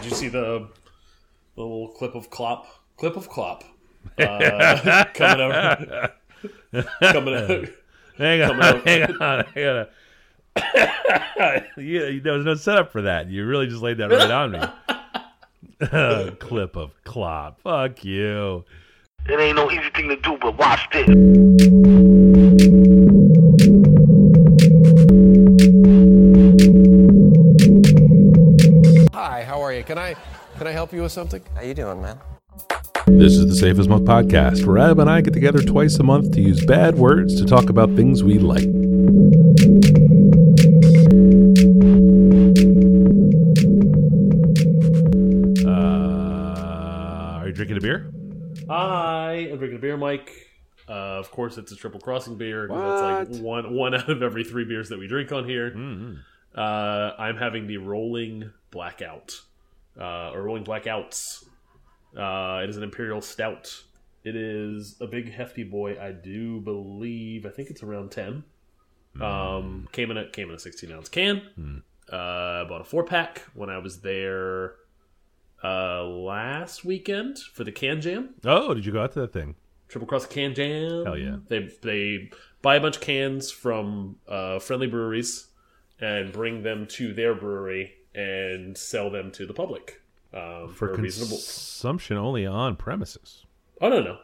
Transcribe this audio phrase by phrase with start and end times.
[0.00, 0.68] did you see the,
[1.56, 2.66] the little clip of Klopp?
[2.96, 3.64] Clip of Klopp
[4.18, 6.12] uh, coming over.
[7.00, 7.68] coming out.
[8.16, 8.86] Hang on, Coming out.
[8.86, 9.22] hang on.
[9.22, 9.88] I gotta.
[11.80, 13.28] you, there was no setup for that.
[13.28, 14.60] You really just laid that right on me.
[16.40, 17.60] Clip of Klopp.
[17.60, 18.64] Fuck you.
[19.28, 21.97] It ain't no easy thing to do, but watch this.
[30.88, 31.42] Help you with something?
[31.54, 32.18] How you doing, man?
[33.08, 36.02] This is the Safe as Milk podcast, where Ab and I get together twice a
[36.02, 38.64] month to use bad words to talk about things we like.
[46.08, 48.10] Uh, are you drinking a beer?
[48.68, 50.30] I am drinking a beer, Mike.
[50.88, 52.66] Uh, of course, it's a triple crossing beer.
[52.68, 55.72] 'cause That's like one one out of every three beers that we drink on here.
[56.54, 59.40] Uh, I'm having the Rolling Blackout,
[59.98, 61.44] uh, or Rolling Blackouts.
[62.16, 63.82] Uh, it is an Imperial Stout.
[64.24, 66.00] It is a big hefty boy.
[66.00, 67.46] I do believe.
[67.46, 68.44] I think it's around ten.
[69.20, 71.82] Um, came in a came in a 16 ounce can.
[72.12, 74.74] Uh, I bought a four pack when I was there
[75.62, 78.34] uh, last weekend for the Can Jam.
[78.44, 79.56] Oh, did you go out to that thing?
[79.88, 81.04] Triple Cross Can Jam.
[81.04, 81.36] Hell yeah.
[81.48, 82.30] They they
[82.62, 85.48] buy a bunch of cans from uh, friendly breweries
[86.00, 90.00] and bring them to their brewery and sell them to the public
[90.34, 91.36] um, For for, reasonable.
[91.36, 93.44] consumption only on premises.
[93.80, 94.18] Oh no no.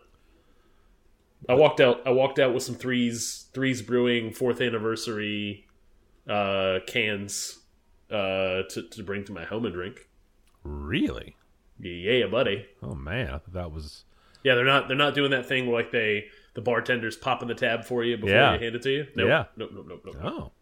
[1.49, 2.01] I walked out.
[2.07, 5.67] I walked out with some threes threes brewing fourth anniversary
[6.29, 7.59] uh, cans
[8.11, 10.09] uh, to to bring to my home and drink.
[10.63, 11.37] Really?
[11.79, 12.67] Yeah, buddy.
[12.83, 14.05] Oh man, I thought that was
[14.43, 17.85] Yeah, they're not they're not doing that thing like they the bartenders popping the tab
[17.85, 18.57] for you before Yeah.
[18.57, 19.07] they hand it to you.
[19.17, 19.45] Nope, Yeah.
[19.57, 19.71] Nope.
[19.75, 19.87] Nope.
[19.89, 20.03] Nope.
[20.07, 20.17] Nope.
[20.25, 20.53] oh,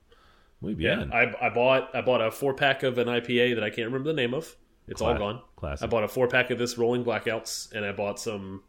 [0.62, 1.04] muy Yeah.
[1.12, 4.10] I, I bought I bought a four pack of an IPA that I can't remember
[4.10, 4.56] the name of.
[4.88, 5.40] It's all gone.
[5.56, 5.84] classic.
[5.84, 8.62] I bought a four pack of this Rolling Blackouts, and I bought some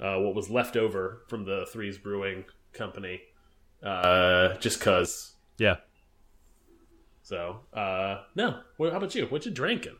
[0.00, 3.20] uh, what was left over from the Threes Brewing Company,
[3.82, 5.34] uh, just cause.
[5.58, 5.76] yeah.
[7.22, 9.26] So uh, no, what, how about you?
[9.26, 9.96] What you drinking?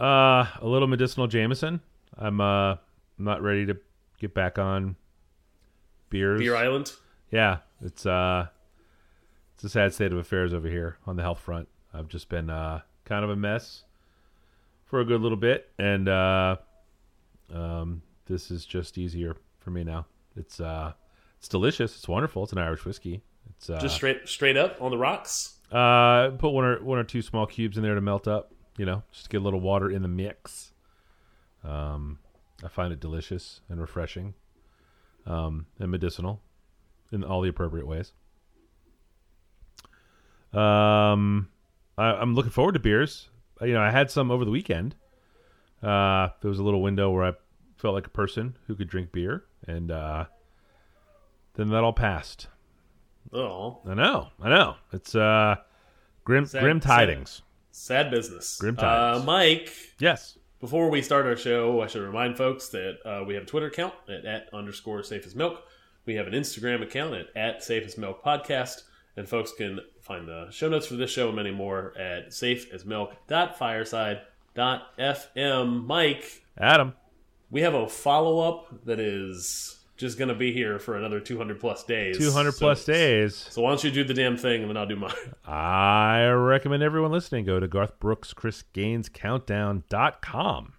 [0.00, 1.80] Uh, a little medicinal Jameson.
[2.16, 3.76] I'm uh, I'm not ready to
[4.18, 4.96] get back on
[6.08, 6.40] beers.
[6.40, 6.92] Beer Island.
[7.30, 8.46] Yeah, it's uh,
[9.54, 11.68] it's a sad state of affairs over here on the health front.
[11.92, 13.84] I've just been uh, kind of a mess
[14.84, 16.56] for a good little bit, and uh,
[17.52, 20.06] um, this is just easier for me now.
[20.36, 20.92] It's uh,
[21.38, 21.96] it's delicious.
[21.96, 22.42] It's wonderful.
[22.42, 23.22] It's an Irish whiskey.
[23.50, 25.54] It's uh, Just straight straight up on the rocks.
[25.70, 28.52] uh, put one or one or two small cubes in there to melt up.
[28.76, 30.72] You know, just to get a little water in the mix.
[31.62, 32.18] Um,
[32.64, 34.34] I find it delicious and refreshing,
[35.26, 36.40] um, and medicinal
[37.12, 38.12] in all the appropriate ways.
[40.54, 41.48] Um,
[41.98, 43.28] I, I'm looking forward to beers.
[43.60, 44.94] Uh, You know, I had some over the weekend.
[45.82, 47.32] Uh, there was a little window where I
[47.76, 50.24] felt like a person who could drink beer, and uh,
[51.54, 52.48] then that all passed.
[53.32, 54.76] Oh, I know, I know.
[54.92, 55.56] It's uh,
[56.24, 57.42] grim, Sad- grim tidings.
[57.70, 58.56] sad business.
[58.58, 59.22] Grim Uh.
[59.24, 60.38] Mike, Yes.
[60.60, 63.66] Before we start our show, I should remind folks that uh, we have a Twitter
[63.66, 65.62] account at, at underscore safe as milk.
[66.06, 68.84] We have an Instagram account at, at safe as milk podcast.
[69.16, 72.32] And folks can find the show notes for this show and many more at
[74.56, 75.86] safeasmilk.fireside.fm.
[75.86, 76.94] Mike, Adam.
[77.50, 81.60] we have a follow up that is just going to be here for another 200
[81.60, 82.18] plus days.
[82.18, 83.36] 200 So- plus days.
[83.36, 85.12] So why don't you do the damn thing and then I'll do mine.
[85.46, 90.72] I recommend everyone listening go to Garth Brooks, Chris Gaines Countdown.com.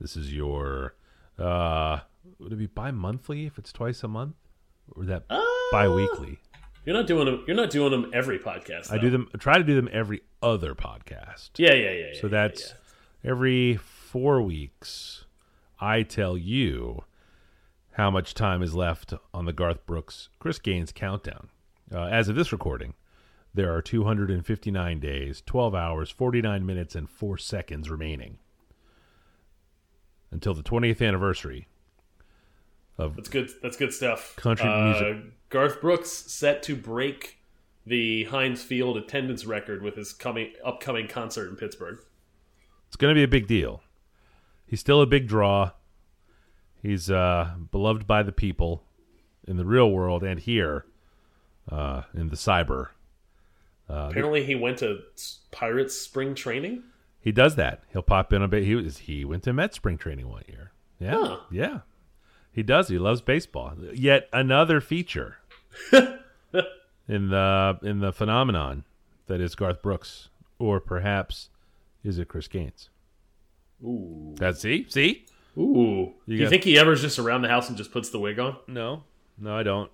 [0.00, 0.94] This is your,
[1.38, 2.00] uh,
[2.38, 4.34] would it be bi monthly if it's twice a month?
[4.94, 5.40] Or that Uh,
[5.72, 6.40] bi weekly?
[6.90, 7.44] You're not doing them.
[7.46, 8.90] You're not doing them every podcast.
[8.90, 11.50] I do them, I try to do them every other podcast.
[11.56, 12.06] Yeah, yeah, yeah.
[12.14, 12.74] So yeah, that's
[13.22, 13.30] yeah.
[13.30, 15.24] every four weeks.
[15.78, 17.04] I tell you
[17.92, 21.50] how much time is left on the Garth Brooks Chris Gaines countdown.
[21.94, 22.94] Uh, as of this recording,
[23.54, 28.38] there are 259 days, 12 hours, 49 minutes, and 4 seconds remaining
[30.32, 31.68] until the 20th anniversary
[33.00, 33.50] of That's good.
[33.62, 34.34] That's good stuff.
[34.36, 35.32] Country Uh, music.
[35.48, 37.38] Garth Brooks set to break
[37.86, 41.98] the Heinz Field attendance record with his coming upcoming concert in Pittsburgh.
[42.88, 43.82] It's going to be a big deal.
[44.66, 45.72] He's still a big draw.
[46.82, 48.84] He's uh, beloved by the people
[49.46, 50.86] in the real world and here
[51.70, 52.88] uh, in the cyber.
[53.88, 55.00] Apparently, he went to
[55.50, 56.84] Pirates spring training.
[57.20, 57.82] He does that.
[57.92, 58.62] He'll pop in a bit.
[58.64, 60.70] He was he went to Met spring training one year.
[61.00, 61.40] Yeah, Huh.
[61.50, 61.78] yeah.
[62.52, 62.88] He does.
[62.88, 63.74] He loves baseball.
[63.92, 65.38] Yet another feature
[65.92, 68.84] in the in the phenomenon
[69.26, 71.48] that is Garth Brooks, or perhaps
[72.02, 72.90] is it Chris Gaines?
[73.84, 74.34] Ooh.
[74.36, 75.24] That's see, see.
[75.56, 76.12] Ooh.
[76.26, 78.38] Do you got- think he ever's just around the house and just puts the wig
[78.38, 78.56] on?
[78.66, 79.04] No,
[79.38, 79.90] no, I don't.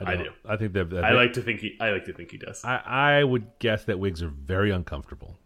[0.00, 0.24] I don't.
[0.24, 0.30] do.
[0.48, 1.04] I think that.
[1.04, 1.76] I like to think he.
[1.80, 2.64] I like to think he does.
[2.64, 2.76] I,
[3.18, 5.36] I would guess that wigs are very uncomfortable.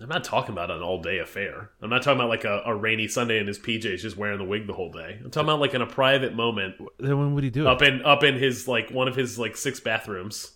[0.00, 1.70] I'm not talking about an all day affair.
[1.80, 4.44] I'm not talking about like a, a rainy Sunday in his PJs just wearing the
[4.44, 5.20] wig the whole day.
[5.24, 7.88] I'm talking about like in a private moment Then when would he do up it?
[7.94, 10.52] in up in his like one of his like six bathrooms,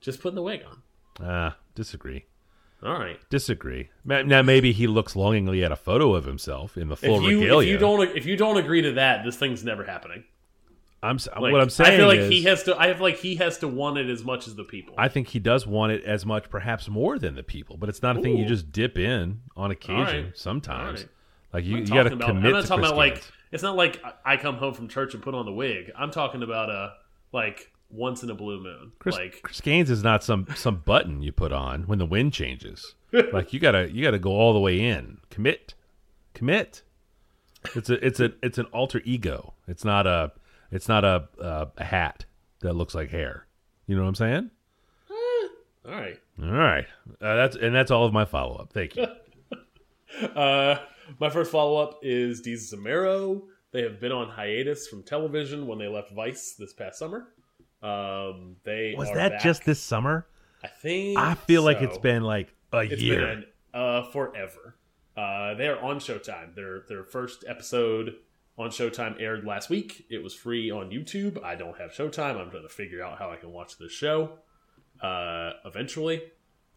[0.00, 0.82] just putting the wig on.
[1.26, 2.24] Ah, disagree.
[2.82, 3.18] All right.
[3.30, 3.90] Disagree.
[4.04, 7.40] Now maybe he looks longingly at a photo of himself in the full If you
[7.42, 7.68] regalia.
[7.68, 10.24] if you don't if you don't agree to that, this thing's never happening.
[11.02, 12.78] I'm Like, what I'm saying I feel like is, he has to.
[12.78, 14.94] I feel like he has to want it as much as the people.
[14.96, 17.76] I think he does want it as much, perhaps more than the people.
[17.76, 20.26] But it's not a thing you just dip in on occasion.
[20.26, 20.38] right.
[20.38, 21.08] Sometimes, right.
[21.52, 24.34] like you, you got to commit I'm not talking about like it's not like I-
[24.34, 25.90] I come home from church and put on the wig.
[25.96, 26.92] I'm talking about a
[27.32, 28.92] like once in a blue moon.
[29.00, 32.32] Chris, like Chris Gaines is not some some button you put on when the wind
[32.32, 32.94] changes.
[33.32, 35.18] like you gotta you gotta go all the way in.
[35.30, 35.74] Commit,
[36.32, 36.82] commit.
[37.74, 39.54] It's a it's a it's an alter ego.
[39.66, 40.32] It's not a
[40.72, 41.28] it's not a
[41.78, 42.24] a hat
[42.60, 43.46] that looks like hair.
[43.86, 44.50] You know what I'm saying?
[45.84, 46.18] all right.
[46.42, 46.86] All right,
[47.20, 48.72] uh, that's and that's all of my follow up.
[48.72, 49.06] Thank you.
[50.36, 50.76] Uh,
[51.18, 53.44] my first follow up is Desus and Mero.
[53.72, 57.28] They have been on hiatus from television when they left Vice this past summer.
[57.82, 59.42] Um, they Was that back.
[59.42, 60.26] just this summer?
[60.62, 63.20] I think I feel like it's been like a It's year.
[63.20, 64.76] been uh, forever.
[65.16, 66.54] Uh, they are on Showtime.
[66.54, 68.16] Their their first episode
[68.62, 70.06] on Showtime aired last week.
[70.10, 71.42] It was free on YouTube.
[71.44, 72.36] I don't have Showtime.
[72.40, 74.38] I'm trying to figure out how I can watch this show
[75.02, 76.22] uh, eventually.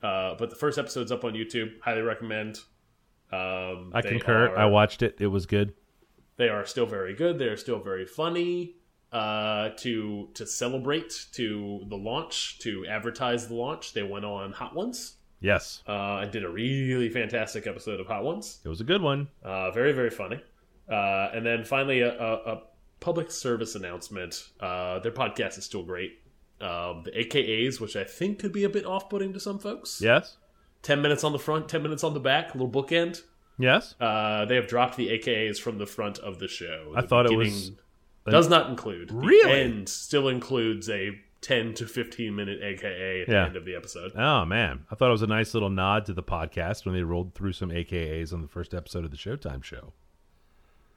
[0.04, 1.80] Uh, but the first episode's up on YouTube.
[1.82, 2.60] Highly recommend.
[3.32, 4.50] Um, I concur.
[4.50, 5.16] are- I watched it.
[5.20, 5.74] It was good.
[6.38, 7.40] they are still very good.
[7.40, 8.76] They are still very funny.
[9.12, 14.76] Uh, to to celebrate to the launch, to advertise the launch, they went on Hot
[14.76, 15.16] Ones.
[15.40, 18.60] Yes, Uh, and did a really fantastic episode of Hot Ones.
[18.66, 19.30] it was a good one.
[19.44, 20.42] Uh, very very funny.
[20.90, 22.62] Uh, and then finally a, a, a
[23.00, 24.50] public service announcement.
[24.60, 26.20] Uh, their podcast is still great.
[26.62, 30.00] Um, the AKAs, which I think could be a bit off-putting to some folks.
[30.02, 30.38] Yes,
[30.82, 33.24] Ten minutes on the front, ten minutes on the back, little bookend.
[33.58, 33.96] yes.
[34.00, 36.94] Uh, they have dropped the AKAs from the front of the show.
[36.96, 37.72] I thought it was
[38.30, 39.10] does not include.
[39.10, 39.62] The Really?
[39.62, 43.34] end still includes a ten to fifteen minute AKA at Yeah.
[43.34, 44.12] the end of the episode.
[44.16, 47.02] Oh man, I thought it was a nice little nod to the podcast when they
[47.04, 49.92] rolled through some AKAs on the first episode of the Showtime show.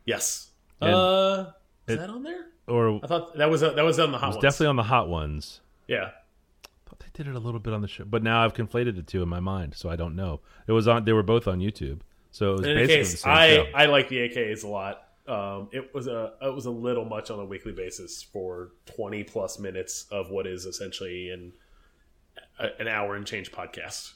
[0.09, 0.51] Yes.
[0.81, 1.51] And uh,
[1.87, 2.47] is it- that on there?
[2.67, 4.43] Or I thought that was that was on the hot it was ones.
[4.43, 5.61] definitely on the hot ones.
[5.87, 6.11] yeah.
[6.65, 8.95] I thought they did it a little bit on the show, but now I've conflated
[8.97, 10.41] the two in my mind, so I don't know.
[10.67, 11.05] It was on.
[11.05, 12.01] They were both on YouTube,
[12.31, 13.67] so it was In basically the case, same I show.
[13.75, 15.03] I like the AKAs a lot.
[15.27, 19.25] Um, it was a it was a little much on a weekly basis for twenty
[19.25, 21.53] plus minutes of what is essentially an
[22.79, 24.13] an hour and change podcast.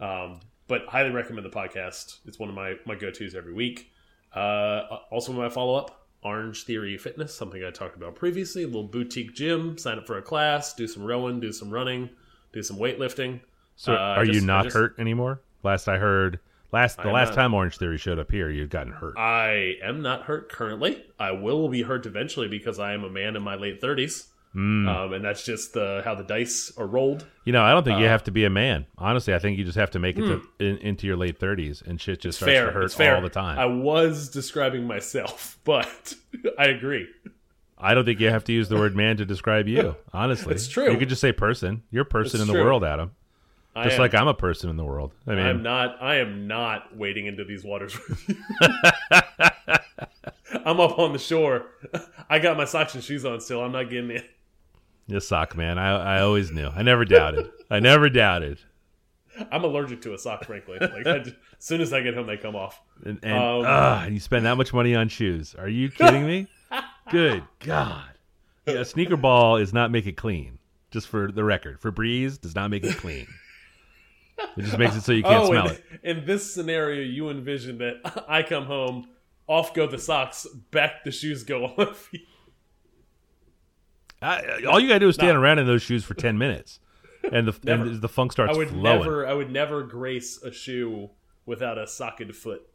[0.00, 2.18] Um, but highly recommend the podcast.
[2.26, 3.90] It's one of my my go tos every week.
[4.38, 8.62] Uh, also, my follow up Orange Theory Fitness, something I talked about previously.
[8.62, 9.76] A little boutique gym.
[9.78, 10.74] Sign up for a class.
[10.74, 11.40] Do some rowing.
[11.40, 12.10] Do some running.
[12.52, 13.40] Do some weightlifting.
[13.76, 15.40] so, uh, are you not just- hurt anymore?
[15.62, 16.38] Last I heard,
[16.72, 17.34] last the last not.
[17.34, 19.18] time Orange Theory showed up here, you'd gotten hurt.
[19.18, 21.04] I am not hurt currently.
[21.18, 24.88] I will be hurt eventually because I am a man in my late thirties, Hmm.
[24.88, 27.26] um, and that's just the, how the dice are rolled.
[27.44, 28.86] you know, I don't think you uh, have to be a man.
[28.96, 31.82] Honestly, I think you just have to make it to, in, into your late thirties,
[31.86, 32.56] and shit just starts Hmm.
[32.56, 33.16] Fair, to hurt fair.
[33.16, 33.58] all the time.
[33.58, 36.14] I was describing myself, but
[36.58, 37.06] I agree.
[37.76, 39.94] I don't think you have to use the word man to describe you.
[40.12, 40.90] Honestly, It's true.
[40.90, 41.82] You could just say person.
[41.90, 42.64] You're a person It's in the true.
[42.64, 43.12] world, Adam.
[43.84, 45.12] Just am, like I'm a person in the world.
[45.28, 46.02] I mean, I'm not.
[46.02, 48.34] I am not wading into these waters with you.
[50.64, 51.66] I'm up on the shore.
[52.28, 53.60] I got my socks and shoes on still.
[53.62, 54.22] I'm not getting in.
[55.08, 55.78] You sock man.
[55.78, 56.68] I I always knew.
[56.68, 57.50] I never doubted.
[57.70, 58.60] I never doubted.
[59.50, 60.78] I'm allergic to a sock, frankly.
[60.80, 62.80] Like I just, as soon as I get home, they come off.
[63.04, 65.54] And, and, Um, and you spend that much money on shoes.
[65.56, 66.46] Are you kidding me?
[67.10, 68.10] Good God.
[68.66, 70.58] Yeah, sneaker ball is not make it clean.
[70.90, 73.26] Just for the record, Febreze does not make it clean.
[74.56, 75.84] It just makes it so you can't oh, smell in, it.
[76.02, 79.08] in this scenario, you envision that I come home,
[79.46, 82.26] off go the socks, back the shoes go on my feet.
[84.20, 86.80] I, all you gotta do is stand around in those shoes for ten minutes,
[87.30, 88.82] and the and the funk starts I would flowing.
[89.00, 91.10] never, I would never grace a shoe
[91.46, 92.68] without a socked foot.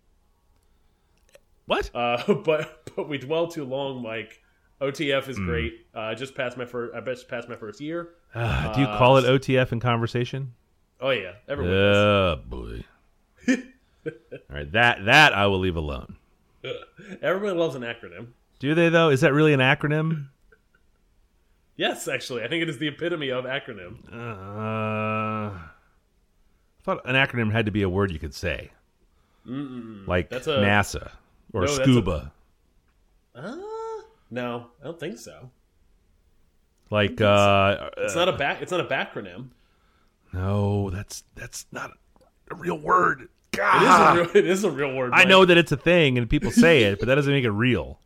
[1.65, 1.89] What?
[1.93, 4.39] Uh, but but we dwell too long, Mike.
[4.81, 5.85] OTF is great.
[5.95, 6.95] Uh, I just passed my first.
[6.95, 8.09] I just passed my first year.
[8.35, 10.53] Ah, do you call it OTF in conversation?
[10.99, 11.73] Oh yeah, everyone.
[11.73, 11.95] does.
[11.95, 12.83] Oh boy.
[14.05, 14.11] All
[14.49, 16.17] right, that that I will leave alone.
[17.21, 18.27] Everybody loves an acronym.
[18.59, 19.09] Do they though?
[19.09, 20.27] Is that really an acronym?
[21.75, 23.97] Yes, actually, I think it is the epitome of acronym.
[24.11, 25.59] Uh, I
[26.83, 28.71] thought an acronym had to be a word you could say.
[29.45, 31.11] like That's a- NASA
[31.53, 32.31] or No, that's a- Scuba.
[33.35, 33.57] Uh,
[34.29, 35.49] no, I don't think so.
[36.91, 38.61] like uh, It's not a back.
[38.61, 39.49] It's not a backronym.
[40.31, 41.91] no, that's that's not
[42.51, 43.29] a real word.
[43.51, 43.81] God.
[43.83, 44.31] is a real.
[44.43, 45.11] It is a real word.
[45.13, 47.51] I know that it's a thing and people say it, but that doesn't make it
[47.51, 47.99] real.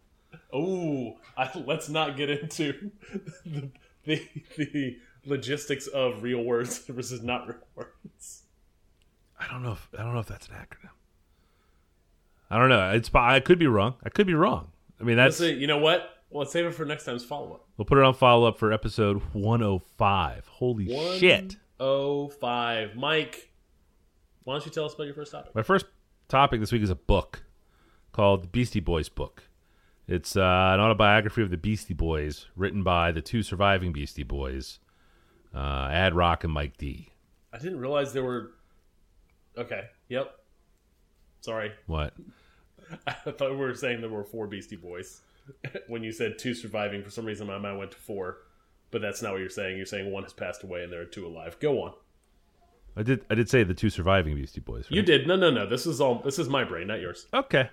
[0.55, 2.91] Ooh, I, let's not get into
[3.45, 3.71] the,
[4.05, 4.21] the
[4.57, 8.43] the logistics of real words versus not real words.
[9.39, 10.89] I don't know if I don't know if that's an acronym.
[12.49, 12.91] I don't know.
[12.91, 13.95] It's I could be wrong.
[14.03, 14.69] I could be wrong.
[14.99, 15.57] I mean, that's Let's.
[15.57, 16.09] You know what?
[16.29, 17.67] Well, let's save it for next time's follow up.
[17.77, 20.47] we'll put it on follow up for episode 105.
[20.47, 21.57] Holy shit!
[21.79, 23.51] Oh five, Mike.
[24.43, 25.53] Why don't you tell us about your first topic?
[25.53, 25.85] My first
[26.29, 27.43] topic this week is a book
[28.13, 29.43] called The Beastie Boys Book.
[30.07, 30.41] It's uh,
[30.73, 34.79] an autobiography of the Beastie Boys, written by the two surviving Beastie Boys,
[35.53, 37.09] uh, Ad Rock and Mike D.
[37.51, 38.51] I didn't realize there were.
[39.57, 39.89] Okay.
[40.09, 40.33] Yep.
[41.41, 42.13] Sorry, What?
[43.07, 45.21] I thought we were saying there were four Beastie Boys.
[45.87, 48.37] when you said two surviving, for some reason my mind went to four.
[48.91, 49.77] But that's not what you're saying.
[49.77, 51.57] You're saying one has passed away and there are two alive.
[51.59, 51.93] Go on.
[52.95, 53.25] I did.
[53.29, 54.85] I did say the two surviving Beastie Boys.
[54.85, 54.95] Right?
[54.95, 55.27] You did.
[55.27, 55.67] No, no, no.
[55.67, 56.21] This is all.
[56.23, 57.27] This is my brain, not yours.
[57.33, 57.69] Okay.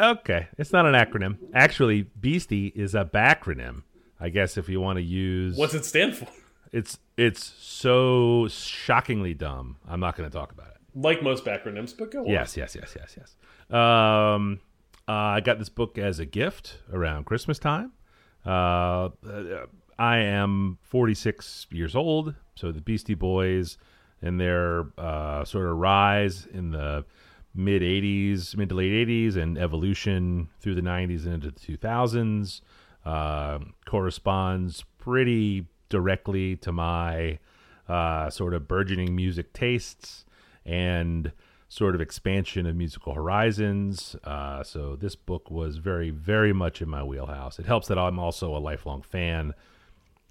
[0.00, 0.48] Okay.
[0.56, 1.38] It's not an acronym.
[1.52, 3.82] Actually, Beastie is a backronym.
[4.20, 6.26] I guess if you want to use What's it stand for?
[6.72, 9.76] it's it's so shockingly dumb.
[9.88, 10.76] I'm not going to talk about it.
[10.94, 12.26] Like most backronyms, but go on.
[12.26, 13.36] Yes, yes, yes, yes, yes.
[13.70, 14.60] Um,
[15.06, 17.92] uh, I got this book as a gift around Christmas time.
[18.44, 19.10] Uh,
[19.98, 23.78] I am 46 years old, so the Beastie Boys
[24.22, 27.04] and their uh, sort of rise in the
[27.58, 32.60] mid 80s, mid to late 80s, and evolution through the 90s and into the 2000s
[33.04, 37.38] uh, corresponds pretty directly to my
[37.88, 40.24] uh, sort of burgeoning music tastes
[40.64, 41.32] and
[41.68, 44.14] sort of expansion of musical horizons.
[44.24, 47.58] Uh, so this book was very, very much in my wheelhouse.
[47.58, 49.54] It helps that I'm also a lifelong fan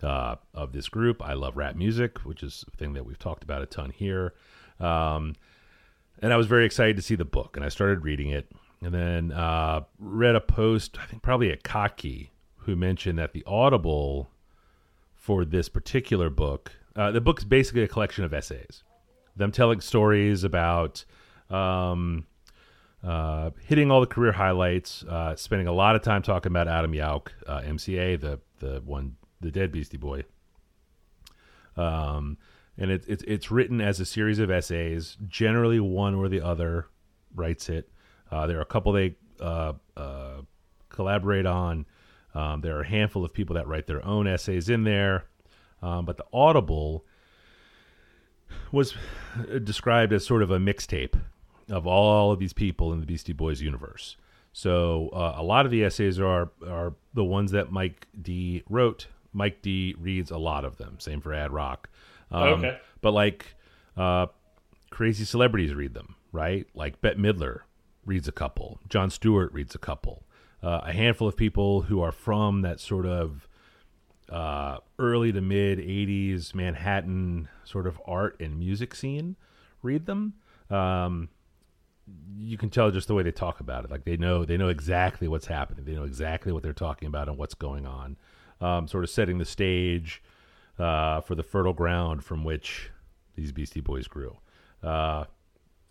[0.02, 1.22] uh, of this group.
[1.22, 4.34] I love rap music, which is a thing that we've talked about a ton here.
[4.80, 5.34] Um,
[6.22, 8.94] and I was very excited to see the book, and I started reading it, and
[8.94, 14.30] then uh, read a post, I think probably at Cocky, who mentioned that the Audible
[15.16, 18.84] for this particular book, uh, the book's basically a collection of essays,
[19.36, 21.06] them telling stories about
[21.50, 22.26] um,
[23.04, 26.94] uh, hitting all the career highlights, uh, spending a lot of time talking about Adam
[26.94, 30.24] Yauch, uh, MCA, the the one, the dead Beastie Boy.
[31.76, 32.38] Um,
[32.78, 35.18] and it's it's it's written as a series of essays.
[35.28, 36.88] Generally, one or the other
[37.36, 37.90] writes it.
[38.32, 40.42] Uh, there are a couple they uh, uh,
[40.90, 41.86] collaborate on.
[42.34, 45.26] Um, there are a handful of people that write their own essays in there.
[45.82, 47.06] Um, but the Audible
[48.72, 48.96] was
[49.64, 51.20] described as sort of a mixtape
[51.70, 54.18] of all of these people in the Beastie Boys universe.
[54.54, 59.08] So uh, a lot of the essays are are the ones that Mike D wrote.
[59.34, 61.00] Mike D reads a lot of them.
[61.00, 61.90] Same for Ad Rock.
[62.32, 62.78] Um, Okay.
[63.02, 63.56] But like
[63.96, 64.28] uh,
[64.90, 66.66] crazy celebrities read them, right?
[66.74, 67.62] Like Bette Midler
[68.06, 68.80] reads a couple.
[68.90, 70.24] Jon Stewart reads a couple.
[70.64, 73.48] Uh, a handful of people who are from that sort of
[74.30, 79.36] uh, early to mid 80s Manhattan sort of art and music scene
[79.84, 80.34] read them.
[80.70, 81.30] Um,
[82.38, 83.92] you can tell just the way they talk about it.
[83.92, 85.86] Like they know they know exactly what's happening.
[85.86, 88.18] They know exactly what they're talking about and what's going on.
[88.60, 90.24] Um, sort of setting the stage
[90.80, 92.92] uh, for the fertile ground from which
[93.36, 94.38] these Beastie Boys grew.
[94.84, 95.26] Uh,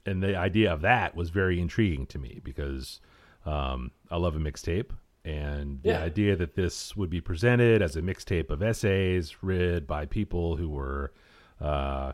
[0.05, 3.01] and the idea of that was very intriguing to me because
[3.45, 4.91] um, I love a mixtape,
[5.25, 6.03] and the Yeah.
[6.03, 10.69] idea that this would be presented as a mixtape of essays read by people who
[10.69, 11.13] were,
[11.61, 12.13] uh,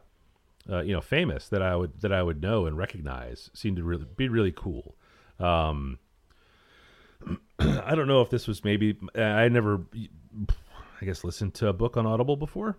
[0.70, 3.84] uh, you know, famous that I would that I would know and recognize seemed to
[3.84, 4.94] really be really cool.
[5.38, 5.98] Um,
[7.58, 9.80] I don't know if this was maybe I never,
[11.02, 12.76] I guess, listened to a book on Audible before.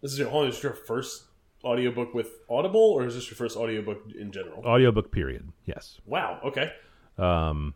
[0.00, 1.24] This is your, hold on, is your first
[1.62, 4.64] audiobook with Audible, or is this your first audiobook in general?
[4.64, 5.52] Audiobook period.
[5.66, 6.00] Yes.
[6.06, 6.40] Wow.
[6.42, 6.72] Okay.
[7.18, 7.74] Um,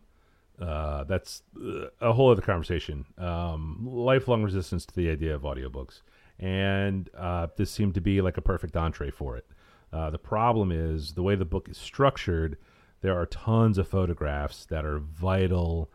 [0.58, 3.04] uh, that's uh, a whole other conversation.
[3.18, 6.00] Um, lifelong resistance to the idea of audiobooks,
[6.38, 9.44] and uh, this seemed to be like a perfect entree for it.
[9.92, 12.56] Uh, the problem is the way the book is structured.
[13.02, 15.90] There are tons of photographs that are vital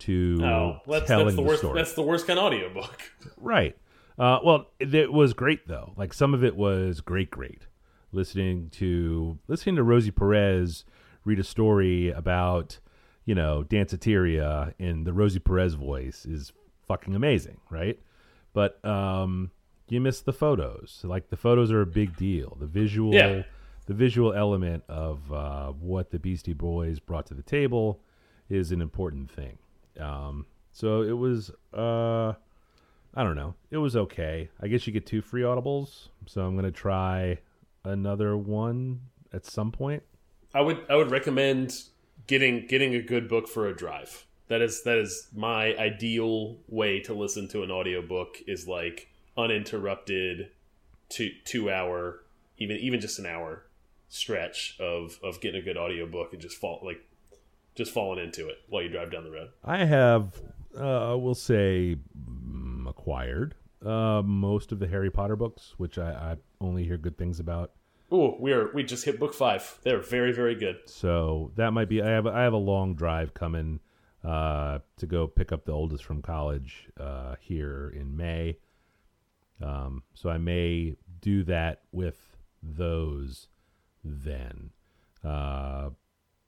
[0.00, 1.60] to Oh, that's, telling that's the the worst.
[1.60, 1.78] story.
[1.78, 3.00] That's the worst kind of audiobook.
[3.36, 3.76] Right.
[4.18, 5.92] Uh, well, it, it was great though.
[5.96, 7.66] Like some of it was great, great.
[8.12, 10.84] Listening to listening to Rosie Perez
[11.24, 12.78] read a story about
[13.24, 16.52] you know danceteria in the Rosie Perez voice is
[16.86, 17.98] fucking amazing, right?
[18.52, 19.50] But um,
[19.88, 21.00] you miss the photos.
[21.04, 22.56] Like the photos are a big deal.
[22.60, 23.42] The visual, Yeah.
[23.86, 28.00] the visual element of uh, what the Beastie Boys brought to the table
[28.48, 29.58] is an important thing.
[29.98, 32.32] Um, so it was, uh,
[33.14, 34.48] I don't know, it was okay.
[34.60, 37.38] I guess you get two free audibles, so I'm gonna try
[37.84, 39.00] another one
[39.32, 40.02] at some point.
[40.54, 41.82] I would I would recommend
[42.26, 44.26] getting getting a good book for a drive.
[44.48, 50.50] That is that is my ideal way to listen to an audiobook is like uninterrupted
[51.08, 52.20] two two hour
[52.58, 53.64] even even just an hour
[54.08, 57.04] stretch of of getting a good audiobook and just fall like
[57.74, 59.50] just falling into it while you drive down the road.
[59.64, 60.40] I have,
[60.76, 63.54] uh, we'll say, mm, acquired
[63.84, 67.72] uh, most of the Harry Potter books, which I, I only hear good things about.
[68.12, 69.78] Ooh, we are we just hit book five.
[69.82, 70.78] They're very very good.
[70.86, 72.02] So that might be.
[72.02, 73.80] I have I have a long drive coming
[74.22, 78.58] uh, to go pick up the oldest from college uh, here in May.
[79.62, 83.48] Um, so I may do that with those
[84.02, 84.70] then.
[85.22, 85.90] Uh,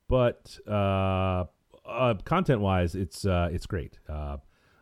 [0.09, 1.45] but uh,
[1.85, 3.99] uh, content wise, it's uh, it's great.
[4.09, 4.39] Uh,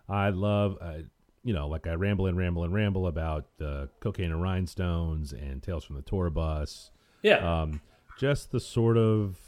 [0.09, 0.99] I love, uh,
[1.43, 5.63] you know, like I ramble and ramble and ramble about the cocaine and rhinestones and
[5.63, 6.91] tales from the tour bus.
[7.23, 7.81] Yeah, Um,
[8.19, 9.39] just the sort of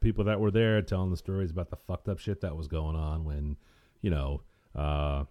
[0.00, 2.96] people that were there telling the stories about the fucked up shit that was going
[2.96, 3.56] on when,
[4.00, 4.40] you know,
[4.74, 5.24] uh,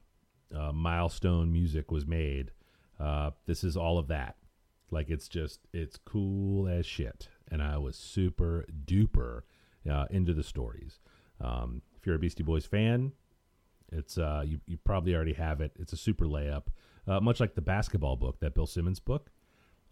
[0.55, 2.51] uh, milestone music was made.
[3.00, 4.36] Uh, this is all of that.
[4.91, 9.41] Like it's just it's cool as shit, and I was super duper
[9.89, 11.00] uh, into the stories.
[11.41, 13.12] Um, if you're a Beastie Boys fan,
[13.91, 15.72] it's uh, you you probably already have it.
[15.79, 16.67] It's a super layup,
[17.08, 19.31] uh, much like the basketball book, that Bill Simmons book.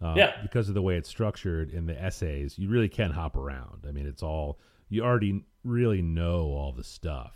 [0.00, 0.32] Uh, Yeah.
[0.42, 3.84] Because of the way it's structured in the essays, you really can hop around.
[3.88, 7.32] I mean, it's all you already really know all the stuff,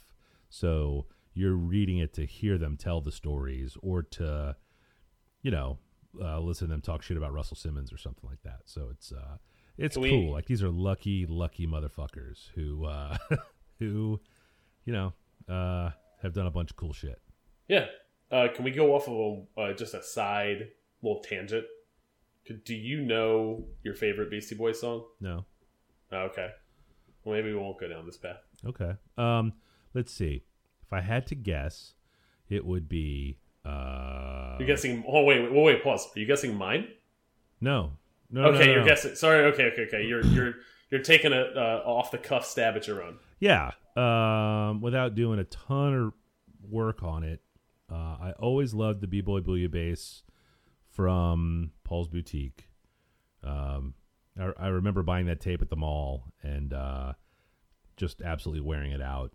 [0.48, 4.54] so you're reading it to hear them tell the stories or to,
[5.42, 5.78] you know,
[6.20, 8.60] uh, listen to them talk shit about Russell Simmons or something like that.
[8.66, 9.38] So it's uh,
[9.78, 10.32] it's Can we- cool.
[10.32, 13.16] Like these are lucky, lucky motherfuckers who uh,
[13.78, 14.20] who,
[14.84, 15.12] you know,
[15.48, 15.90] uh,
[16.22, 17.20] have done a bunch of cool shit.
[17.68, 17.86] yeah.
[18.30, 20.68] Uh, can we go off of a, uh, just a side
[21.02, 21.66] little tangent?
[22.46, 25.04] Could, do you know your favorite Beastie Boys song?
[25.20, 25.44] No,
[26.10, 26.48] Oh, okay.
[27.24, 28.38] Well, maybe we won't go down this path.
[28.66, 28.92] okay.
[29.18, 29.52] Um,
[29.92, 30.44] let's see.
[30.86, 31.92] If I had to guess,
[32.48, 33.36] it would be.
[33.66, 35.04] Uh, You're guessing.
[35.06, 36.08] Oh wait, wait, wait, pause.
[36.16, 36.88] Are you guessing mine?
[37.60, 37.92] no,
[38.32, 38.42] no.
[38.42, 38.86] no, okay, no, you're no.
[38.86, 39.14] guessing.
[39.14, 39.44] Sorry.
[39.52, 40.04] Okay, okay, okay.
[40.04, 40.54] You're you're
[40.90, 43.18] you're taking a uh, off the cuff stab at your own.
[43.38, 43.72] Yeah.
[43.94, 46.12] Um, without doing a ton of
[46.70, 47.42] work on it,
[47.90, 50.22] uh, I always loved the B Boy Bouillabaisse
[50.90, 52.68] from Paul's Boutique.
[53.44, 53.94] Um,
[54.38, 57.12] I, I remember buying that tape at the mall and uh,
[57.96, 59.32] just absolutely wearing it out.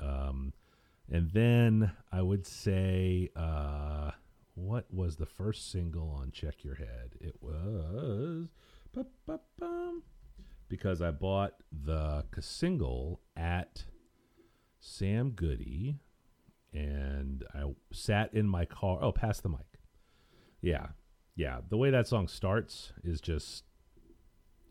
[0.00, 0.52] Um,
[1.10, 4.10] and then I would say, uh,
[4.56, 7.12] what was the first single on Check Your Head?
[7.20, 8.48] It was.
[10.68, 13.84] because I bought the single at
[14.80, 16.00] Sam Goody,
[16.72, 18.98] and I sat in my car.
[19.02, 19.80] Oh, pass the mic.
[20.62, 20.88] Yeah,
[21.36, 21.60] yeah.
[21.68, 23.64] The way that song starts is just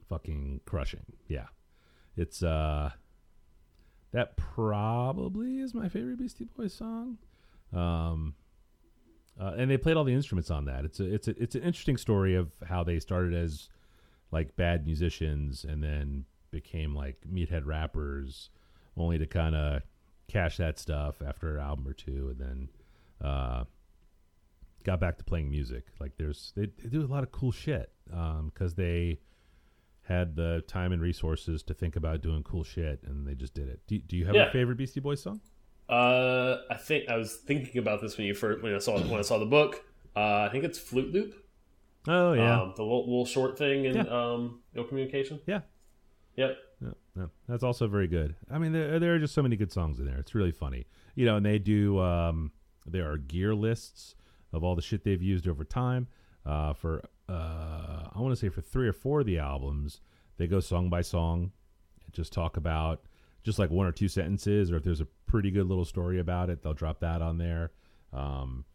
[0.09, 1.05] fucking crushing.
[1.27, 1.47] Yeah,
[2.17, 2.89] it's uh,
[4.11, 7.19] that probably is my favorite Beastie Boys song.
[7.71, 8.33] Um,
[9.39, 10.85] uh, and they played all the instruments on that.
[10.85, 13.69] It's a it's a it's an interesting story of how they started as
[14.31, 18.49] like bad musicians and then became like meathead rappers,
[18.97, 19.81] only to kind of
[20.27, 22.69] cash that stuff after an album or two, and then
[23.21, 23.63] uh,
[24.83, 25.85] got back to playing music.
[25.99, 29.19] Like there's they, they do a lot of cool shit because they
[30.03, 33.67] had the time and resources to think about doing cool shit, and they just did
[33.67, 33.79] it.
[33.87, 34.47] Do, do you have Yeah.
[34.49, 35.41] a favorite Beastie Boys song?
[35.89, 39.19] Uh, I think I was thinking about this when you first when I saw when
[39.19, 39.83] I saw the book.
[40.15, 41.35] Uh, I think it's Flute Loop.
[42.07, 44.03] Oh yeah, Um, the little, little short thing in Yeah.
[44.03, 45.39] um, no communication.
[45.45, 45.61] yeah.
[46.37, 46.57] Yep.
[46.81, 48.35] No, no, that's also very good.
[48.51, 50.17] I mean, there, there are just so many good songs in there.
[50.17, 51.37] It's really funny, you know.
[51.37, 51.99] And they do.
[51.99, 52.51] Um,
[52.85, 54.15] there are gear lists
[54.53, 56.07] of all the shit they've used over time.
[56.45, 60.01] Uh, for uh, I want to say for three or four of the albums,
[60.37, 61.51] they go song by song,
[62.03, 63.01] and just talk about
[63.43, 66.49] just like one or two sentences, or if there's a pretty good little story about
[66.49, 67.71] it, they'll drop that on there.
[68.13, 68.65] Um,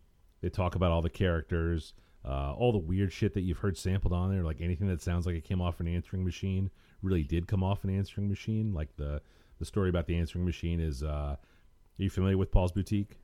[0.40, 4.12] they talk about all the characters, uh, all the weird shit that you've heard sampled
[4.12, 6.70] on there, like anything that sounds like it came off an answering machine
[7.02, 8.72] really did come off an answering machine.
[8.72, 9.20] Like the
[9.58, 11.38] the story about the answering machine is, uh, are
[11.98, 13.18] you familiar with Paul's Boutique?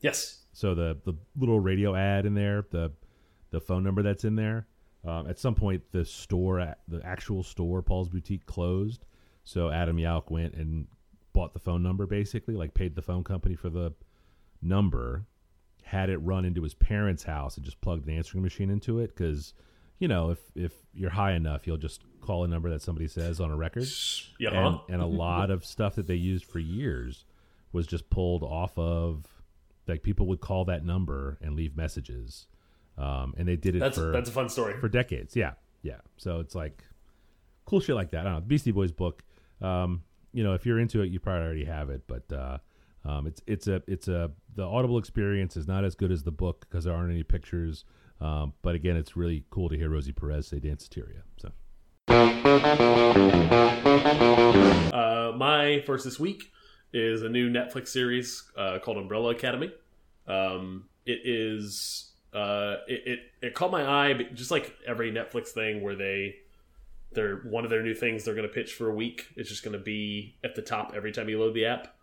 [0.00, 0.44] Yes.
[0.52, 2.92] So the the little radio ad in there, the
[3.50, 4.66] the phone number that's in there.
[5.04, 9.06] Um, at some point, the store, the actual store, Paul's Boutique, closed.
[9.44, 10.86] So Adam Yauch went and
[11.32, 13.92] bought the phone number, basically, like paid the phone company for the
[14.62, 15.26] number,
[15.82, 19.14] had it run into his parents' house, and just plugged an answering machine into it
[19.14, 19.54] because,
[19.98, 23.40] you know, if if you're high enough, you'll just call a number that somebody says
[23.40, 23.86] on a record.
[24.38, 24.66] Yeah.
[24.66, 27.24] And, and a lot of stuff that they used for years
[27.72, 29.24] was just pulled off of
[29.86, 32.46] like people would call that number and leave messages.
[32.98, 34.78] Um, and they did it That's for that's a fun story.
[34.78, 35.34] for decades.
[35.34, 36.00] Yeah, yeah.
[36.18, 36.84] So it's like
[37.64, 38.20] cool shit like that.
[38.20, 38.40] I don't know.
[38.40, 39.22] The Beastie Boys book.
[39.62, 42.02] Um, you know, if you're into it, you probably already have it.
[42.06, 42.58] But uh,
[43.04, 46.32] um, it's it's a it's a the Audible experience is not as good as the
[46.32, 47.84] book because there aren't any pictures.
[48.20, 51.50] Um, but again, it's really cool to hear Rosie Perez say "Dance Danceteria." So
[54.92, 56.50] Uh, my first this week
[56.92, 59.72] is a new Netflix series uh, called Umbrella Academy.
[60.26, 65.82] Um, it is uh, it, it it caught my eye, just like every Netflix thing
[65.82, 66.36] where they
[67.12, 69.26] they're one of their new things they're going to pitch for a week.
[69.36, 71.94] It's just going to be at the top every time you load the app.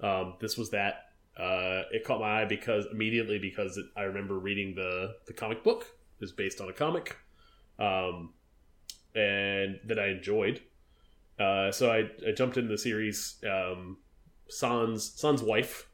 [0.00, 1.06] Um, this was that.
[1.36, 5.64] Uh, it caught my eye because immediately because it, I remember reading the the comic
[5.64, 5.86] book
[6.20, 7.16] is based on a comic,
[7.78, 8.34] um,
[9.14, 10.60] and that I enjoyed.
[11.38, 13.36] Uh, so I, I jumped into the series.
[13.50, 13.96] Um,
[14.48, 15.88] San's San's wife,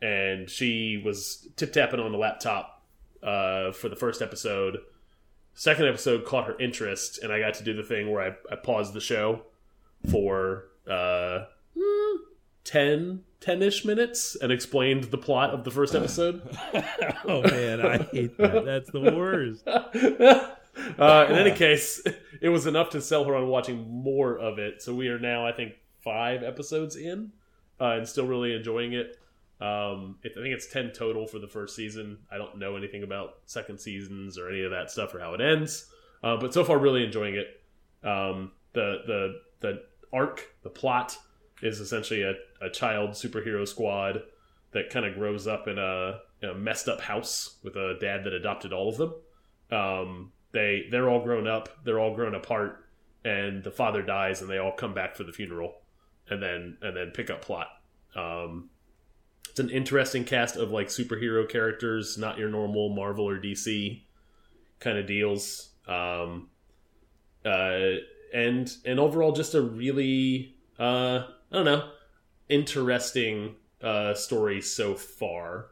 [0.00, 2.84] and she was tip tapping on the laptop
[3.22, 4.78] uh, for the first episode.
[5.58, 8.56] Second episode caught her interest, and I got to do the thing where I, I
[8.56, 9.40] paused the show
[10.10, 11.46] for uh,
[12.64, 16.42] 10 10-ish minutes and explained the plot of the first episode.
[17.24, 18.66] oh man, I hate that.
[18.66, 19.66] That's the worst.
[20.98, 22.02] uh, in any case,
[22.42, 24.82] it was enough to sell her on watching more of it.
[24.82, 27.32] So we are now, I think, five episodes in,
[27.80, 29.18] uh, and still really enjoying it.
[29.60, 32.18] Um, it, I think it's ten total for the first season.
[32.30, 35.40] I don't know anything about second seasons or any of that stuff or how it
[35.40, 35.90] ends,
[36.22, 37.46] uh, but so far, really enjoying it.
[38.06, 41.16] Um, the the the arc, the plot
[41.62, 44.22] is essentially a, a child superhero squad
[44.72, 48.24] that kind of grows up in a, in a messed up house with a dad
[48.24, 49.14] that adopted all of them.
[49.70, 52.84] Um, they they're all grown up, they're all grown apart,
[53.24, 55.74] and the father dies, and they all come back for the funeral,
[56.28, 57.68] and then and then pick up plot.
[58.14, 58.70] Um,
[59.50, 64.02] it's an interesting cast of like superhero characters, not your normal Marvel or DC
[64.80, 65.70] kind of deals.
[65.86, 66.48] Um,
[67.44, 67.96] uh,
[68.34, 71.88] and and overall, just a really uh, I don't know,
[72.48, 75.66] interesting uh, story so far.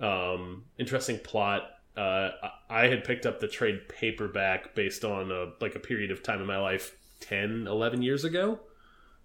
[0.00, 1.62] Um, interesting plot.
[1.96, 2.30] Uh,
[2.68, 6.40] I had picked up the trade paperback based on a, like a period of time
[6.40, 8.58] in my life 10, 11 years ago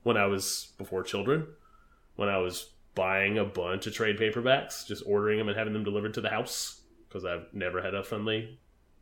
[0.03, 1.47] when I was before children,
[2.15, 5.83] when I was buying a bunch of trade paperbacks, just ordering them and having them
[5.83, 8.59] delivered to the house because I've never had a friendly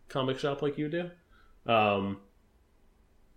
[0.09, 1.09] comic shop like you do.
[1.65, 2.17] Um,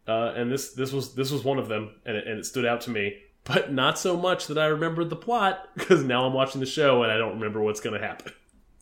[0.09, 2.67] uh, and this this was this was one of them, and it, and it stood
[2.67, 6.33] out to me, but not so much that I remembered the plot because now I'm
[6.33, 8.33] watching the show and I don't remember what's going to happen.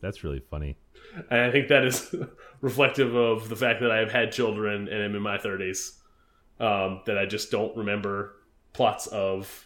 [0.01, 0.79] That's really funny.
[1.31, 2.15] And I think that is
[2.63, 5.93] reflective of the fact that I have had children and am in my 30s.
[6.59, 8.37] Um, that I just don't remember
[8.73, 9.66] plots of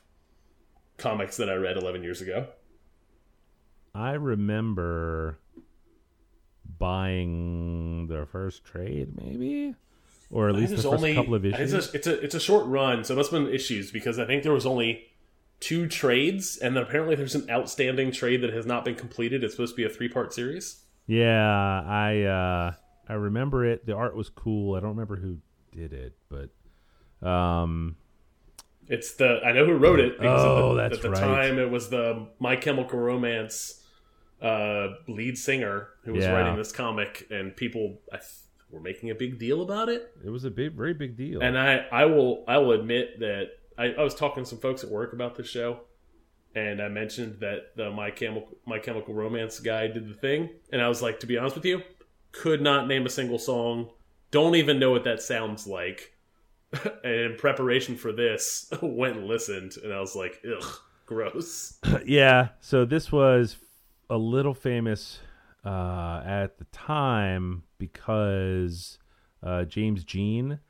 [1.00, 2.46] comics that I read 11 years ago.
[3.94, 5.38] I remember
[6.78, 9.74] buying the first trade, maybe,
[10.30, 11.72] or at least the first only- couple of issues.
[11.74, 14.18] It's a, it's a it's a short run, so it must have been issues because
[14.18, 15.06] I think there was only
[15.58, 19.42] two trades, and then apparently there's an outstanding trade that has not been completed.
[19.42, 20.82] It's supposed to be a three part series.
[21.06, 22.72] Yeah, I uh,
[23.08, 23.86] I remember it.
[23.86, 24.76] The art was cool.
[24.76, 25.38] I don't remember who
[25.76, 27.96] did it, but um,
[28.90, 31.20] It's the I know who wrote it because Oh, at the, that's at the right.
[31.20, 33.82] time it was the My Chemical Romance
[34.42, 36.32] uh, lead singer who was Yeah.
[36.32, 38.26] writing this comic, and people I th
[38.70, 40.12] were making a big deal about it.
[40.24, 41.40] it was a big, very big deal.
[41.42, 43.44] And I, I will I will admit that
[43.78, 45.80] I, I was talking to some folks at work about this show,
[46.54, 50.80] and I mentioned that the My Chemical My Chemical Romance guy did the thing, and
[50.82, 51.82] I was like, to be honest with you,
[52.32, 53.90] could not name a single song,
[54.30, 56.12] don't even know what that sounds like.
[57.04, 61.78] and in preparation for this, went and listened, and I was like, ugh, gross.
[62.06, 63.56] yeah, so this was
[64.08, 65.20] a little famous
[65.64, 68.98] uh, at the time because
[69.42, 70.60] uh, James Jean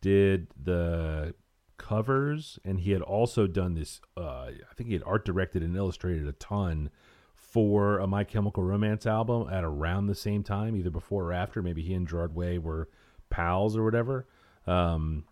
[0.00, 1.34] did the
[1.78, 4.00] covers, and he had also done this.
[4.16, 6.90] Uh, I think he had art directed and illustrated a ton
[7.34, 11.62] for a My Chemical Romance album at around the same time, either before or after.
[11.62, 12.88] Maybe he and Gerard Way were
[13.30, 14.26] pals or whatever.
[14.66, 15.24] Um,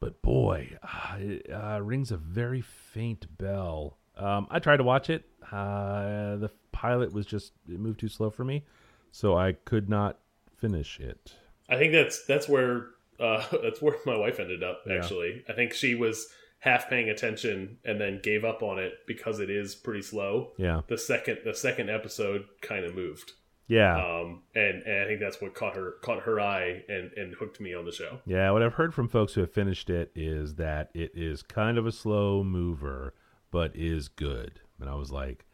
[0.00, 3.98] but boy, uh, it uh, rings a very faint bell.
[4.16, 5.24] Um, I tried to watch it.
[5.50, 8.64] Uh, the pilot was just it moved too slow for me,
[9.12, 10.18] so I could not
[10.56, 11.34] finish it.
[11.68, 12.86] I think that's that's where
[13.20, 14.82] uh, that's where my wife ended up.
[14.90, 16.26] Actually, I think she was
[16.58, 20.52] half paying attention and then gave up on it because it is pretty slow.
[20.56, 23.32] Yeah, The second the second episode kind of moved.
[23.68, 23.96] Yeah.
[23.96, 27.60] Um, and, and I think that's what caught her caught her eye and, and hooked
[27.60, 28.20] me on the show.
[28.24, 31.76] Yeah, what I've heard from folks who have finished it is that it is kind
[31.78, 33.14] of a slow mover,
[33.50, 34.60] but is good.
[34.80, 35.46] And I was like,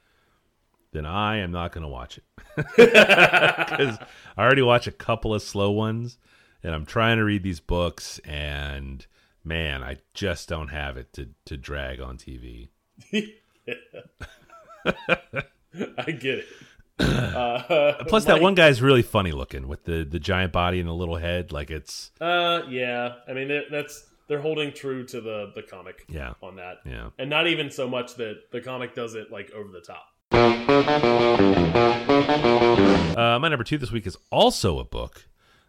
[0.93, 2.25] then I am not going to watch it.
[2.77, 3.99] Because
[4.37, 6.19] I already watch a couple of slow ones,
[6.63, 9.07] and I'm trying to read these books, and
[9.43, 12.69] man, I just don't have it to, to drag on TV.
[15.97, 16.47] I get it.
[17.03, 20.89] Uh, Plus, that Mike- one guy's really funny looking with the, the giant body and
[20.89, 21.53] the little head.
[21.53, 23.15] Like, it's, Uh, yeah.
[23.29, 26.05] I mean, it, that's they're holding true to the the comic.
[26.09, 26.35] Yeah.
[26.43, 26.79] On that.
[26.87, 27.11] Yeah.
[27.19, 30.07] And not even so much that the comic does it like over the top.
[33.17, 35.27] Uh, my number two this week is also a book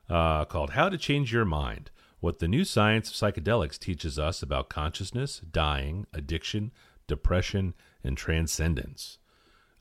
[0.09, 4.41] uh, called How to Change Your Mind What the New Science of Psychedelics Teaches Us
[4.41, 6.71] About Consciousness, Dying, Addiction,
[7.07, 9.17] Depression, and Transcendence.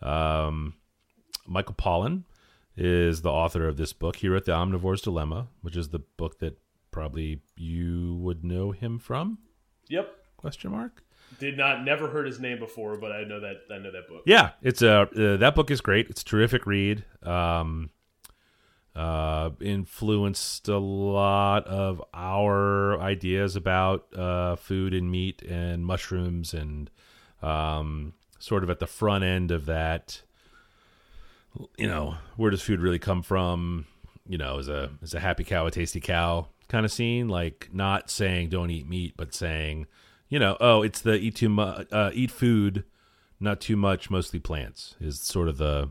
[0.02, 0.74] Um,
[1.46, 2.24] Michael Pollan
[2.76, 4.16] is the author of this book.
[4.16, 6.58] He wrote The Omnivore's Dilemma, which is the book that
[6.90, 9.38] probably you would know him from?
[9.88, 10.14] Yep.
[10.36, 11.02] Question mark.
[11.38, 14.22] Did not never heard his name before, but I know that I know that book.
[14.26, 16.08] Yeah, it's a uh, that book is great.
[16.10, 17.04] It's a terrific read.
[17.22, 17.90] Um,
[18.94, 26.90] uh, influenced a lot of our ideas about uh, food and meat and mushrooms, and
[27.40, 30.22] um, sort of at the front end of that.
[31.76, 33.86] You know, where does food really come from?
[34.26, 37.28] You know, is a is a happy cow a tasty cow kind of scene?
[37.28, 39.86] Like not saying don't eat meat, but saying,
[40.28, 42.84] you know, oh, it's the eat too much, uh, eat food
[43.40, 45.90] not too much, mostly plants is sort of the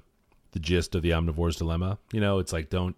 [0.53, 1.97] the gist of the omnivore's dilemma.
[2.11, 2.97] You know, it's like don't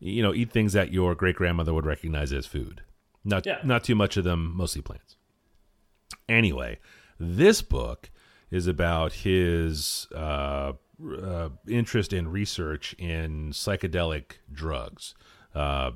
[0.00, 2.82] you know eat things that your great grandmother would recognize as food.
[3.24, 3.60] Not Yeah.
[3.64, 5.16] not too much of them, mostly plants.
[6.28, 6.78] Anyway,
[7.18, 8.10] this book
[8.50, 10.72] is about his uh,
[11.22, 15.14] uh, interest in research in psychedelic drugs.
[15.54, 15.92] Uh,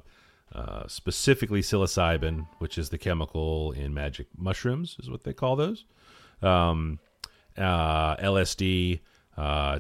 [0.55, 5.85] uh, specifically psilocybin, which is the chemical in magic mushrooms, is what they call those.
[6.41, 7.01] Um,
[7.57, 9.01] uh, LSD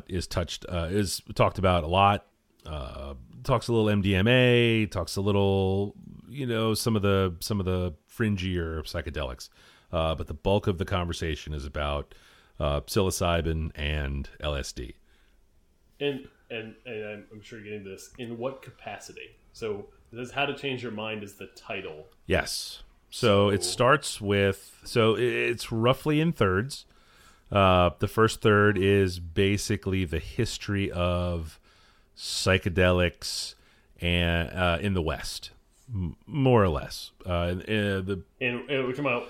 [0.09, 2.27] is touched is talked about a lot.
[3.45, 4.91] Talks a little MDMA.
[4.91, 5.95] Talks a little,
[6.29, 9.49] you know, some of the some of the fringier psychedelics.
[9.93, 12.14] Uh, but the bulk of the conversation is about
[12.61, 14.95] uh, psilocybin and LSD.
[16.00, 18.11] And and and I'm, I'm sure you're getting this.
[18.18, 19.37] In what capacity?
[19.52, 22.06] So this is how to change your mind is the title.
[22.26, 22.82] Yes.
[23.11, 26.84] So, it starts with so it's roughly in thirds.
[27.50, 31.58] Uh, the first third is basically the history of
[32.14, 33.54] psychedelics
[34.00, 35.52] and uh, in the West,
[36.26, 37.12] more or less.
[37.24, 39.28] Uh, uh, the And, and talking about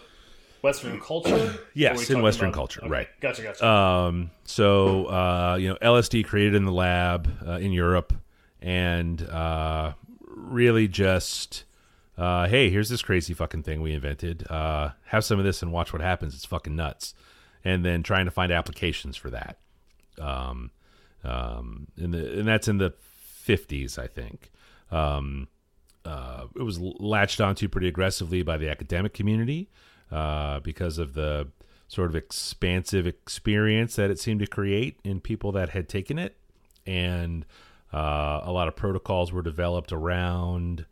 [0.62, 1.58] Western culture.
[1.74, 3.08] Yes, Or are we in Western about- culture, okay, right.
[3.20, 3.66] Gotcha, gotcha.
[3.66, 8.12] Um, so uh, you know, LSD created in the lab uh, in Europe,
[8.60, 9.92] and uh,
[10.26, 11.64] really just
[12.16, 14.44] uh, hey, here's this crazy fucking thing we invented.
[14.50, 16.34] Uh, have some of this and watch what happens.
[16.34, 17.14] It's fucking nuts.
[17.64, 19.58] And then trying to find applications for that.
[20.20, 20.70] Um,
[21.22, 22.92] um, in the and that's in the
[23.46, 24.50] 50s, I think.
[24.90, 25.46] Um,
[26.04, 29.68] uh, it was latched onto pretty aggressively by the academic community
[30.10, 31.48] uh, because of the
[31.88, 36.36] sort of expansive experience that it seemed to create in people that had taken it,
[36.86, 37.46] and
[37.92, 40.84] uh, a lot of protocols were developed around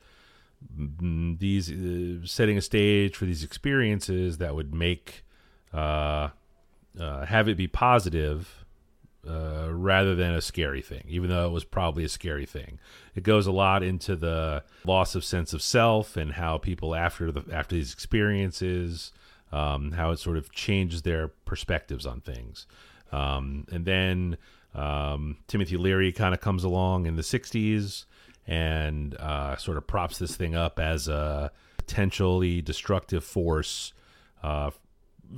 [0.78, 5.24] these uh, setting a stage for these experiences that would make
[5.72, 6.28] uh,
[6.98, 8.65] uh, have it be positive
[9.28, 12.78] uh, rather than a scary thing, even though it was probably a scary thing.
[13.14, 17.32] It goes a lot into the loss of sense of self and how people after
[17.32, 19.12] the after these experiences,
[19.52, 22.66] um, how it sort of changes their perspectives on things.
[23.12, 24.36] Um, and then
[24.74, 28.04] um, Timothy Leary kind of comes along in the '60s
[28.46, 33.92] and uh, sort of props this thing up as a potentially destructive force
[34.42, 34.70] uh,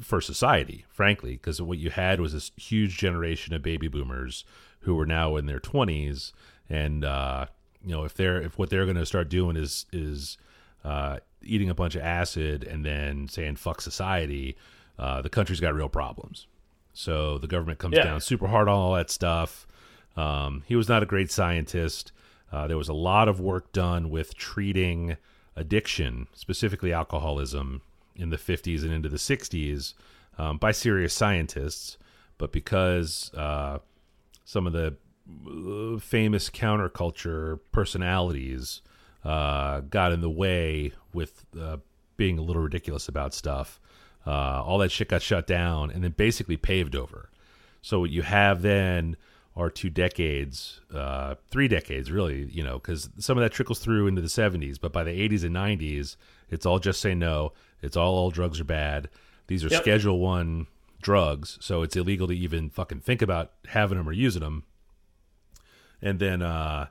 [0.03, 4.45] for society, frankly, because what you had was this huge generation of baby boomers
[4.81, 6.33] who were now in their twenties,
[6.69, 7.47] and uh,
[7.85, 10.37] you know if they're if what they're going to start doing is is
[10.85, 14.57] uh, eating a bunch of acid and then saying fuck society,
[14.99, 16.47] uh, the country's got real problems.
[16.93, 18.05] So the government comes Yeah.
[18.05, 19.67] down super hard on all that stuff.
[20.17, 22.11] Um, he was not a great scientist.
[22.51, 25.17] Uh, there was a lot of work done with treating
[25.55, 27.83] addiction, specifically alcoholism,
[28.19, 29.95] in the 50s and into the 60s
[30.37, 31.97] um, by serious scientists.
[32.37, 33.79] But because uh,
[34.45, 34.97] some of the
[35.47, 38.83] uh, famous counterculture personalities
[39.25, 41.79] uh, got in the way with uh,
[42.17, 43.81] being a little ridiculous about stuff,
[44.27, 47.31] uh, all that shit got shut down and then basically paved over.
[47.83, 49.17] So what you have then
[49.57, 54.07] are two decades, uh, three decades, really, you know, because some of that trickles through
[54.07, 54.79] into the 70s.
[54.81, 56.17] But by the 80s and 90s,
[56.49, 57.53] it's all just say no.
[57.83, 59.09] It's all all drugs are bad.
[59.47, 59.83] These are Yep.
[59.83, 60.67] Schedule One
[61.01, 64.65] drugs, so it's illegal to even fucking think about having them or using them.
[66.03, 66.87] And then uh,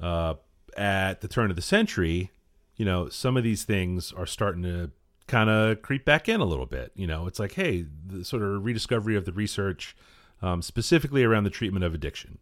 [0.00, 0.34] uh,
[0.76, 2.30] at the turn of the century,
[2.76, 4.90] you know, some of these things are starting to
[5.26, 6.92] kind of creep back in a little bit.
[6.94, 9.96] You know, it's like, hey, the sort of rediscovery of the research,
[10.40, 12.38] um, specifically around the treatment of addiction.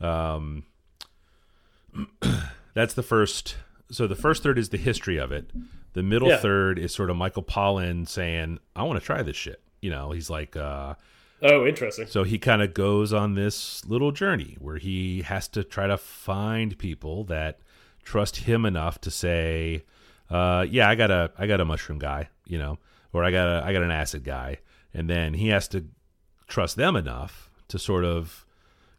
[0.00, 0.64] Um,
[2.74, 3.56] that's the first.
[3.90, 5.50] So the first third is the history of it.
[5.94, 6.36] The middle Yeah.
[6.38, 10.10] third is sort of Michael Pollan saying, "I want to try this shit." You know,
[10.12, 10.94] he's like, uh,
[11.42, 12.06] Oh, interesting.
[12.06, 15.96] so he kind of goes on this little journey where he has to try to
[15.96, 17.60] find people that
[18.02, 19.84] trust him enough to say,
[20.30, 22.78] uh, "Yeah, I got a I got a mushroom guy," you know,
[23.12, 24.58] or I got a I got an acid guy,
[24.92, 25.86] and then he has to
[26.48, 28.44] trust them enough to sort of,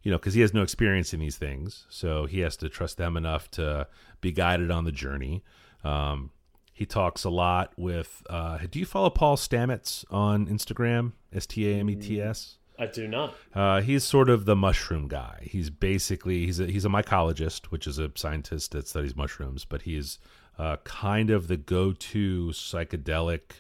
[0.04, 2.98] you know, because he has no experience in these things, so he has to trust
[2.98, 3.88] them enough to
[4.22, 5.44] be guided on the journey.
[5.84, 6.32] Um,
[6.80, 8.24] he talks a lot with.
[8.30, 11.12] Uh, do you follow Paul Stamets on Instagram?
[11.34, 12.56] S T A M E T S.
[12.80, 13.36] I do not.
[13.54, 15.40] Uh, he's sort of the mushroom guy.
[15.42, 19.82] He's basically he's a, he's a mycologist, which is a scientist that studies mushrooms, but
[19.82, 20.20] he's
[20.58, 23.60] uh, kind of the go-to psychedelic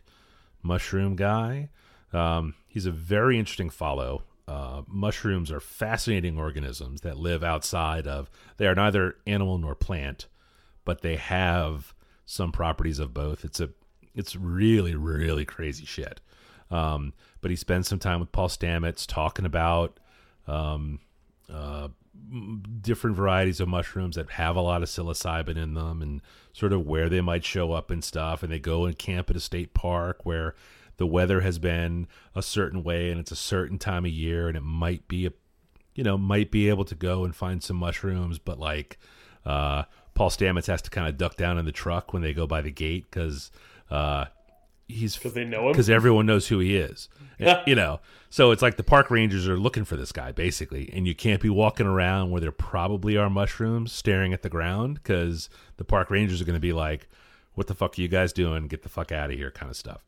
[0.63, 1.71] mushroom guy.
[2.13, 4.23] Um, he's a very interesting follow.
[4.47, 8.29] Uh, mushrooms are fascinating organisms that live outside of.
[8.55, 10.27] They are neither animal nor plant,
[10.85, 11.93] but they have
[12.29, 13.43] some properties of both.
[13.43, 13.69] It's a
[14.13, 16.21] it's really really crazy shit.
[16.71, 19.99] Um, but he spends some time with Paul Stamets talking about
[20.47, 20.99] um,
[21.51, 21.87] uh,
[22.81, 26.21] different varieties of mushrooms that have a lot of psilocybin in them and
[26.53, 28.43] sort of where they might show up and stuff.
[28.43, 30.53] And they go and camp at a state park where
[30.97, 34.55] the weather has been a certain way and it's a certain time of year and
[34.55, 35.31] it might be a
[35.95, 38.99] you know might be able to go and find some mushrooms but like
[39.45, 39.83] uh
[40.19, 42.59] paul stamets has to kind of duck down in the truck when they go by
[42.61, 43.51] the gate because
[43.89, 44.25] uh
[44.87, 45.71] he's 'Cause they know him?
[45.71, 47.07] because everyone knows who he is
[47.65, 51.07] you know so it's like the park rangers are looking for this guy basically and
[51.07, 55.49] you can't be walking around where there probably are mushrooms staring at the ground because
[55.77, 57.07] the park rangers are going to be like
[57.53, 59.77] what the fuck are you guys doing get the fuck out of here kind of
[59.77, 60.03] stuff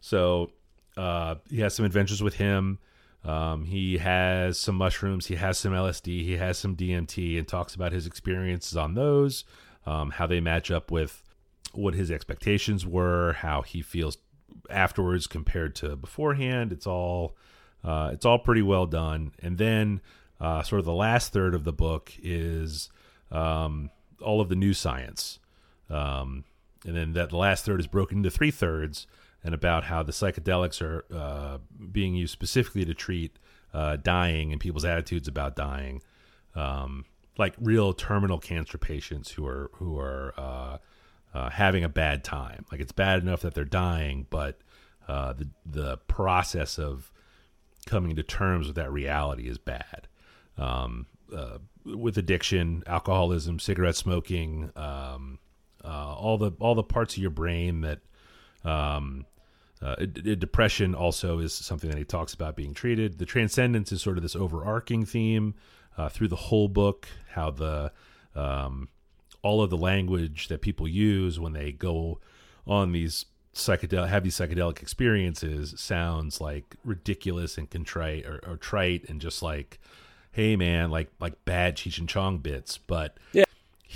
[0.00, 0.52] so
[0.96, 2.78] uh, he has some adventures with him.
[3.26, 5.26] Um, he has some mushrooms.
[5.26, 6.22] He has some LSD.
[6.22, 9.44] He has some DMT, and talks about his experiences on those,
[9.84, 11.22] um, how they match up with
[11.72, 14.18] what his expectations were, how he feels
[14.70, 16.72] afterwards compared to beforehand.
[16.72, 17.36] It's all
[17.84, 19.32] uh, it's all pretty well done.
[19.40, 20.00] And then
[20.40, 22.90] uh, sort of the last third of the book is
[23.32, 23.90] um,
[24.22, 25.40] all of the new science.
[25.90, 26.44] Um,
[26.84, 29.06] and then that last third is broken into three thirds
[29.46, 31.58] and about how the psychedelics are uh,
[31.92, 33.38] being used specifically to treat
[33.72, 36.02] uh, dying and people's attitudes about dying,
[36.56, 37.04] um,
[37.38, 40.78] like real terminal cancer patients who are who are uh,
[41.32, 42.66] uh, having a bad time.
[42.72, 44.58] Like it's bad enough that they're dying, but
[45.06, 47.12] uh, the the process of
[47.86, 50.08] coming to terms with that reality is bad.
[50.58, 55.38] Um, uh, with addiction, alcoholism, cigarette smoking, um,
[55.84, 58.00] all the all the parts of your brain that
[58.64, 59.24] um,
[59.82, 63.18] uh, depression also is something that he talks about being treated.
[63.18, 65.54] The transcendence is sort of this overarching theme
[65.98, 67.08] uh, through the whole book.
[67.30, 67.92] How the
[68.34, 68.88] um,
[69.42, 72.20] all of the language that people use when they go
[72.66, 79.08] on these psychedelic have these psychedelic experiences sounds like ridiculous and contrite or, or trite
[79.08, 79.78] and just like,
[80.32, 83.44] hey man, like like bad Cheech and Chong bits, but Yeah.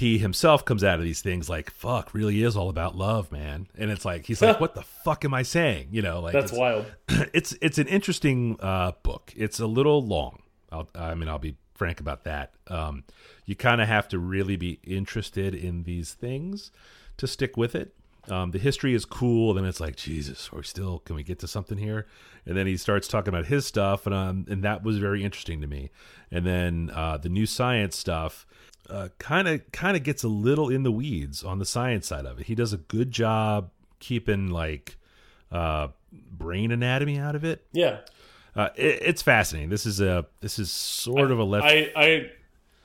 [0.00, 3.68] He himself comes out of these things like fuck really is all about love man
[3.76, 6.52] and it's like he's like what the fuck am i saying you know like That's
[6.52, 6.86] it's, wild.
[7.34, 11.56] it's it's an interesting uh book it's a little long I'll, i mean i'll be
[11.74, 13.04] frank about that um
[13.44, 16.72] you kind of have to really be interested in these things
[17.18, 17.94] to stick with it
[18.28, 19.54] um, the history is cool.
[19.54, 20.98] Then it's like Jesus, are we still?
[21.00, 22.06] Can we get to something here?
[22.44, 25.62] And then he starts talking about his stuff, and um, and that was very interesting
[25.62, 25.90] to me.
[26.30, 28.46] And then uh, the new science stuff
[29.18, 32.40] kind of kind of gets a little in the weeds on the science side of
[32.40, 32.46] it.
[32.46, 34.96] He does a good job keeping like
[35.52, 37.64] uh, brain anatomy out of it.
[37.72, 38.00] Yeah.
[38.54, 38.98] Uh, it.
[39.02, 39.70] It's fascinating.
[39.70, 41.66] This is a this is sort of a left.
[41.66, 42.30] I I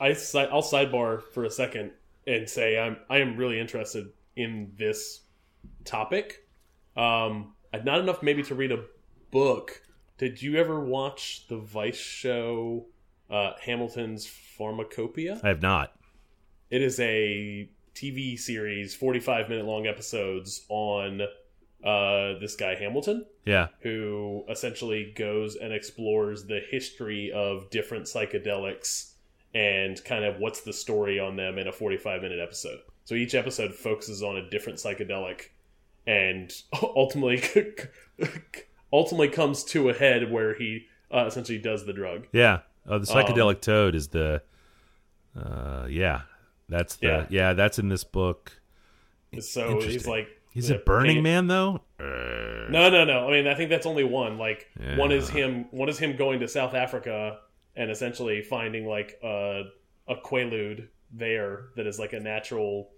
[0.00, 1.92] I si- I'll sidebar for a second
[2.26, 5.20] and say I'm I am really interested in this
[5.84, 6.46] topic.
[6.96, 7.52] Um,
[7.84, 8.84] not enough maybe to read a
[9.30, 9.82] book.
[10.18, 12.86] Did you ever watch the Vice show
[13.28, 15.40] uh, Hamilton's Pharmacopeia?
[15.42, 15.95] I have not.
[16.70, 21.22] It is a TV series, 45 minute long episodes on
[21.84, 23.68] uh, this guy Hamilton, Yeah.
[23.80, 29.12] who essentially goes and explores the history of different psychedelics
[29.54, 32.80] and kind of what's the story on them in a 45 minute episode.
[33.04, 35.42] So each episode focuses on a different psychedelic
[36.06, 36.52] and
[36.82, 37.42] ultimately
[38.92, 42.26] ultimately comes to a head where he uh, essentially does the drug.
[42.32, 42.60] Yeah.
[42.88, 44.42] Oh, the psychedelic Um, toad is the.
[45.36, 46.22] Uh, yeah,
[46.68, 47.26] that's the yeah.
[47.30, 47.52] Yeah.
[47.52, 48.52] That's in this book.
[49.40, 51.82] So he's like He's yeah, a Burning Man though.
[52.00, 53.28] No, no, no.
[53.28, 54.38] I mean, I think that's only one.
[54.38, 55.66] Like one is him.
[55.70, 57.40] One is him going to South Africa
[57.76, 59.64] and essentially finding like a
[60.08, 62.88] a quaalude there that is like a natural,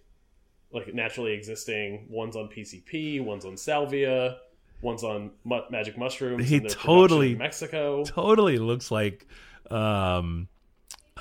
[0.73, 2.07] like naturally existing.
[2.09, 3.25] One's on PCP.
[3.25, 4.37] One's on salvia.
[4.81, 6.49] One's on mu magic mushrooms.
[6.49, 8.05] He totally- Mexico.
[8.05, 9.27] totally looks like,
[9.69, 10.47] um,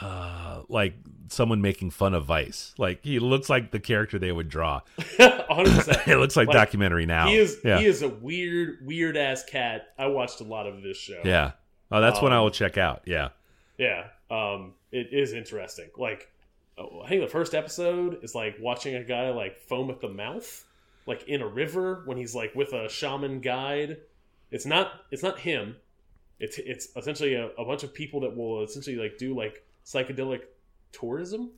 [0.01, 0.93] uh, like
[1.29, 2.73] someone making fun of Vice.
[2.77, 4.81] Like he looks like the character they would draw.
[4.97, 7.27] it looks like, Like, documentary now.
[7.27, 7.57] He is.
[7.63, 7.79] Yeah.
[7.79, 9.89] He is a weird, weird ass cat.
[9.97, 11.21] I watched a lot of this show.
[11.23, 11.51] yeah.
[11.91, 13.03] Oh, that's one I Um, will check out.
[13.05, 13.29] Yeah.
[13.77, 15.89] Yeah, um, it is interesting.
[15.97, 16.29] Like,
[16.77, 20.09] oh, I think the first episode is like watching a guy like foam at the
[20.09, 20.65] mouth,
[21.05, 23.97] like in a river when he's like with a shaman guide.
[24.51, 24.91] It's not.
[25.11, 25.75] It's not him.
[26.39, 30.41] It's it's essentially a, a bunch of people that will essentially like do like psychedelic
[30.91, 31.51] tourism,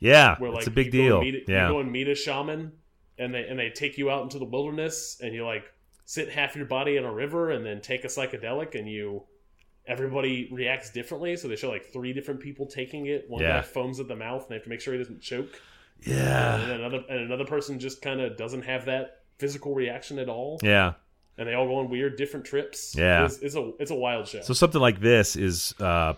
[0.00, 0.36] Yeah.
[0.38, 1.20] where it's a big deal.
[1.20, 1.66] meet, yeah.
[1.68, 2.72] you go and meet a shaman,
[3.18, 5.64] and they and they take you out into the wilderness, and you like
[6.04, 9.24] sit half your body in a river, and then take a psychedelic, and you
[9.86, 11.36] everybody reacts differently.
[11.36, 13.28] So they show like three different people taking it.
[13.28, 13.58] One Yeah.
[13.58, 15.60] guy foams at the mouth, and they have to make sure he doesn't choke.
[16.04, 16.60] yeah.
[16.60, 20.28] And then another and another person just kind of doesn't have that physical reaction at
[20.28, 20.94] all, Yeah.
[21.38, 22.94] and they all go on weird different trips.
[22.96, 23.24] Yeah.
[23.26, 24.40] it's, it's a it's a wild show.
[24.42, 26.14] So something like this is uh,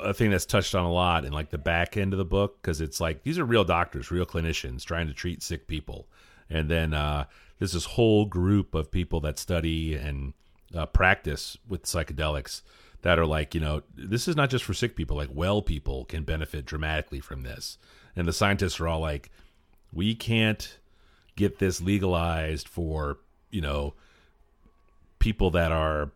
[0.00, 2.60] a thing that's touched on a lot in like the back end of the book
[2.60, 6.08] because it's like these are real doctors, real clinicians trying to treat sick people,
[6.50, 7.24] and then uh,
[7.58, 10.32] there's this whole group of people that study and
[10.74, 12.62] uh, practice with psychedelics
[13.02, 15.16] that are like, you know, this is not just for sick people.
[15.16, 17.78] Like well people can benefit dramatically from this,
[18.16, 19.30] and the scientists are all like,
[19.92, 20.78] we can't
[21.36, 23.18] get this legalized for
[23.50, 23.94] you know
[25.18, 26.10] people that are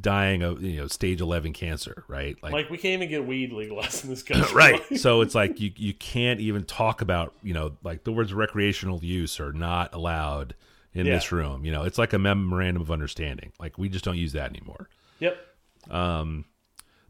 [0.00, 3.52] dying of you know stage 11 cancer right like, like we can't even get weed
[3.52, 4.54] legalized in this country.
[4.54, 8.32] right so it's like you you can't even talk about you know like the words
[8.32, 10.54] recreational use are not allowed
[10.92, 11.14] in Yeah.
[11.14, 14.32] this room you know it's like a memorandum of understanding like we just don't use
[14.32, 14.88] that anymore
[15.18, 15.38] yep.
[15.90, 16.44] um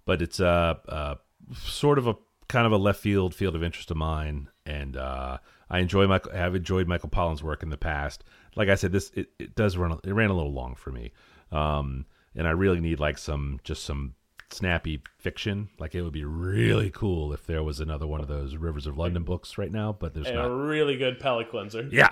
[0.07, 1.15] but it's uh, uh
[1.55, 2.17] sort of a
[2.49, 5.39] kind of a left field field of interest of mine and uh
[5.73, 6.33] I enjoy Michael.
[6.35, 8.25] I've enjoyed Michael Pollan's work in the past.
[8.57, 9.97] Like I said, this it, it does run.
[10.03, 11.13] It ran a little long for me,
[11.53, 14.15] um, and I really need like some just some
[14.51, 15.69] snappy fiction.
[15.79, 18.97] Like it would be really cool if there was another one of those Rivers of
[18.99, 21.89] London books right now, but there's And a really good palate cleanser.
[21.93, 22.11] Yeah,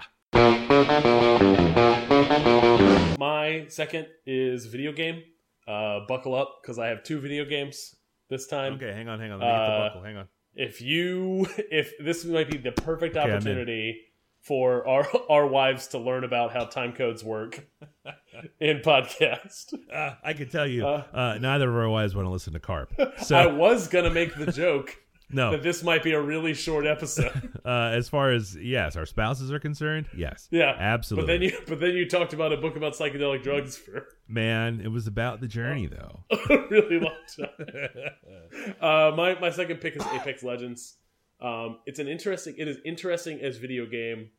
[3.19, 5.23] My second is video game.
[5.67, 7.95] Uh, buckle up because I have two video games
[8.31, 8.75] this time.
[8.75, 9.41] Okay, hang on, hang on.
[9.41, 10.03] Let me get the Uh, buckle.
[10.05, 10.29] Hang on.
[10.55, 13.37] If you, if this might be the perfect I'm in.
[13.37, 14.01] opportunity
[14.49, 17.69] for our our wives to learn about how time codes work
[18.61, 19.75] in podcast.
[19.93, 22.61] Uh, I can tell you, uh, uh, neither of our wives want to listen to
[22.61, 22.93] Karp.
[23.23, 24.97] So I was gonna make the joke
[25.31, 27.53] no, that this might be a really short episode.
[27.65, 31.27] uh, as far as yes, our spouses are concerned, yes, Yeah, absolutely.
[31.27, 34.81] But then you, but then you talked about a book about psychedelic drugs for Man,
[34.83, 36.25] it was about the journey though.
[36.31, 38.75] a really long time.
[38.81, 40.97] uh, my my second pick is Apex Legends.
[41.41, 42.55] Um, it's an interesting.
[42.59, 44.31] It is interesting as video game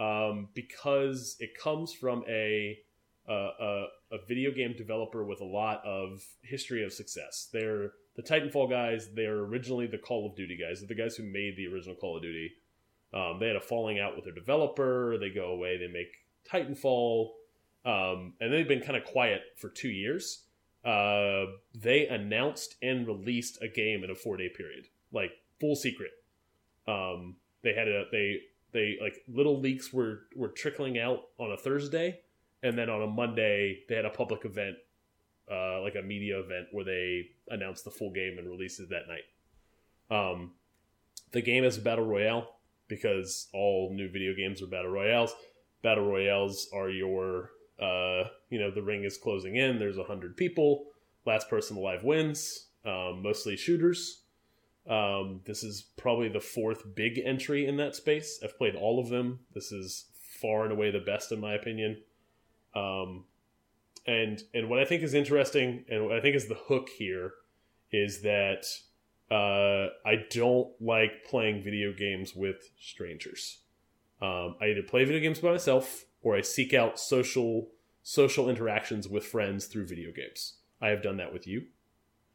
[0.00, 2.78] um, because it comes from a,
[3.28, 7.48] a a a video game developer with a lot of history of success.
[7.52, 9.10] They're the Titanfall guys.
[9.14, 10.80] They're originally the Call of Duty guys.
[10.80, 12.52] They're the guys who made the original Call of Duty.
[13.12, 15.18] Um, they had a falling out with their developer.
[15.18, 15.76] They go away.
[15.76, 16.12] They make
[16.50, 17.30] Titanfall,
[17.84, 20.44] um, and they've been kind of quiet for two years.
[20.84, 21.44] Uh,
[21.74, 26.12] they announced and released a game in a four day period, like full secret.
[26.88, 28.38] Um, they had a they
[28.72, 32.20] they like little leaks were were trickling out on a Thursday,
[32.62, 34.76] and then on a Monday they had a public event,
[35.50, 39.08] uh, like a media event where they announced the full game and released it that
[39.08, 39.24] night.
[40.10, 40.52] Um,
[41.32, 42.56] the game is a battle royale
[42.88, 45.34] because all new video games are battle royales.
[45.82, 49.78] Battle royales are your, uh, you know, the ring is closing in.
[49.78, 50.86] There's a hundred people.
[51.24, 52.66] Last person alive wins.
[52.84, 54.19] Um, mostly shooters.
[54.88, 58.40] Um, this is probably the fourth big entry in that space.
[58.42, 59.40] I've played all of them.
[59.54, 60.06] This is
[60.40, 61.98] far and away the best in my opinion.
[62.74, 63.24] Um,
[64.06, 67.34] and and what I think is interesting, and what I think is the hook here,
[67.92, 68.64] is that
[69.30, 73.58] uh, I don't like playing video games with strangers.
[74.22, 77.68] Um, I either play video games by myself or I seek out social
[78.02, 80.54] social interactions with friends through video games.
[80.80, 81.66] I have done that with you,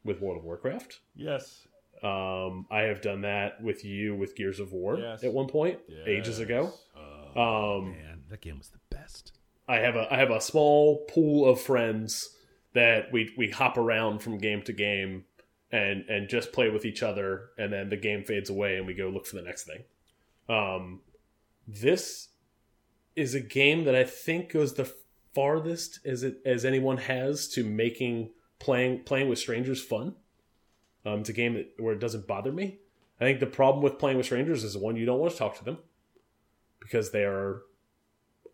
[0.04, 1.00] with World of Warcraft.
[1.14, 1.66] Yes.
[2.06, 5.24] Um, I have done that with you with Gears of War Yes.
[5.24, 6.72] at one point, ages ago.
[7.36, 9.32] um, Man, that game was the best.
[9.68, 12.30] I have a I have a small pool of friends
[12.74, 15.24] that we we hop around from game to game
[15.72, 18.94] and and just play with each other and then the game fades away and we
[18.94, 19.82] go look for the next thing.
[20.48, 21.00] Um
[21.66, 22.28] this
[23.16, 24.92] is a game that I think goes the
[25.34, 28.30] farthest as it as anyone has to making
[28.60, 30.14] playing playing with strangers fun.
[31.06, 32.78] Um, it's a game that where it doesn't bother me.
[33.20, 35.56] I think the problem with playing with strangers is one you don't want to talk
[35.58, 35.78] to them
[36.80, 37.62] because they are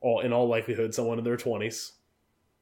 [0.01, 1.93] all in all likelihood someone in their twenties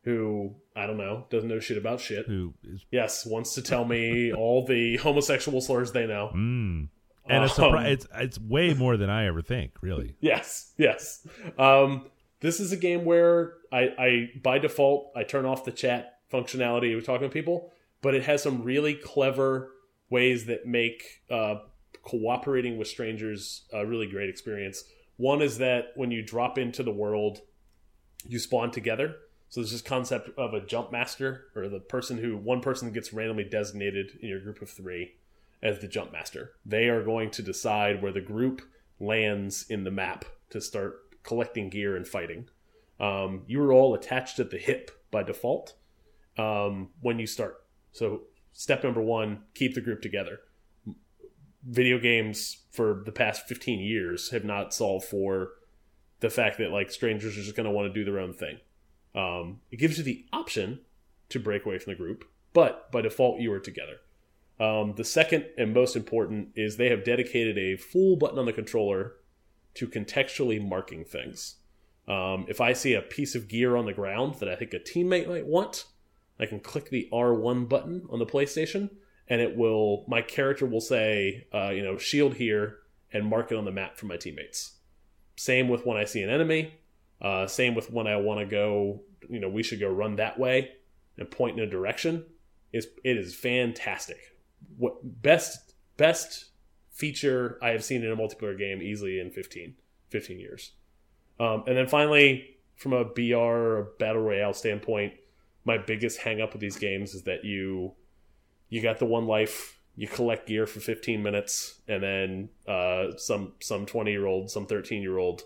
[0.04, 2.26] who I don't know doesn't know shit about shit.
[2.26, 6.30] Who is Yes, wants to tell me all the homosexual slurs they know.
[6.34, 6.88] mm.
[7.28, 9.72] and it's, Um, it's it's way more than I ever think.
[9.82, 10.16] Really.
[10.20, 11.26] Yes, yes.
[11.58, 12.06] Um,
[12.40, 16.96] this is a game where I, I, by default, I turn off the chat functionality
[16.96, 17.70] of talking to people,
[18.00, 19.72] but it has some really clever
[20.10, 21.56] ways that make uh,
[22.02, 24.84] cooperating with strangers a really great experience.
[25.16, 27.40] One is that when you drop into the world,
[28.26, 29.16] you spawn together.
[29.48, 33.12] So there's this concept of a jump master, or the person who one person gets
[33.12, 35.14] randomly designated in your group of three
[35.62, 36.52] as the jump master.
[36.64, 38.62] They are going to decide where the group
[38.98, 42.48] lands in the map to start collecting gear and fighting.
[42.98, 45.74] Um, you are all attached at the hip by default
[46.38, 47.64] um, when you start.
[47.92, 48.22] So
[48.52, 50.40] step number one: keep the group together.
[51.62, 55.50] Video games for the past 15 years have not solved for
[56.20, 58.58] the fact that like strangers are just going to want to do their own thing.
[59.14, 60.80] Um, it gives you the option
[61.30, 63.96] to break away from the group, but by default you are together.
[64.58, 68.52] Um, the second and most important is they have dedicated a full button on the
[68.52, 69.14] controller
[69.74, 71.56] to contextually marking things.
[72.06, 74.78] Um, if I see a piece of gear on the ground that I think a
[74.78, 75.86] teammate might want,
[76.40, 78.90] I can click the R1 button on the PlayStation,
[79.28, 80.04] and it will.
[80.08, 82.78] My character will say, uh, you know, shield here,
[83.12, 84.76] and mark it on the map for my teammates.
[85.36, 86.74] Same with when I see an enemy.
[87.20, 89.02] Uh, same with when I want to go.
[89.28, 90.72] You know, we should go run that way
[91.18, 92.24] and point in a direction.
[92.72, 94.18] Is it is fantastic.
[94.76, 96.46] What best best
[96.90, 99.74] feature I have seen in a multiplayer game easily in 15,
[100.10, 100.72] 15 years.
[101.38, 105.14] Um, and then finally, from a BR or battle royale standpoint,
[105.64, 107.92] my biggest hang up with these games is that you
[108.68, 113.54] you got the one life, you collect gear for 15 minutes, and then uh, some
[113.60, 115.42] some 20 year old, some 13 year old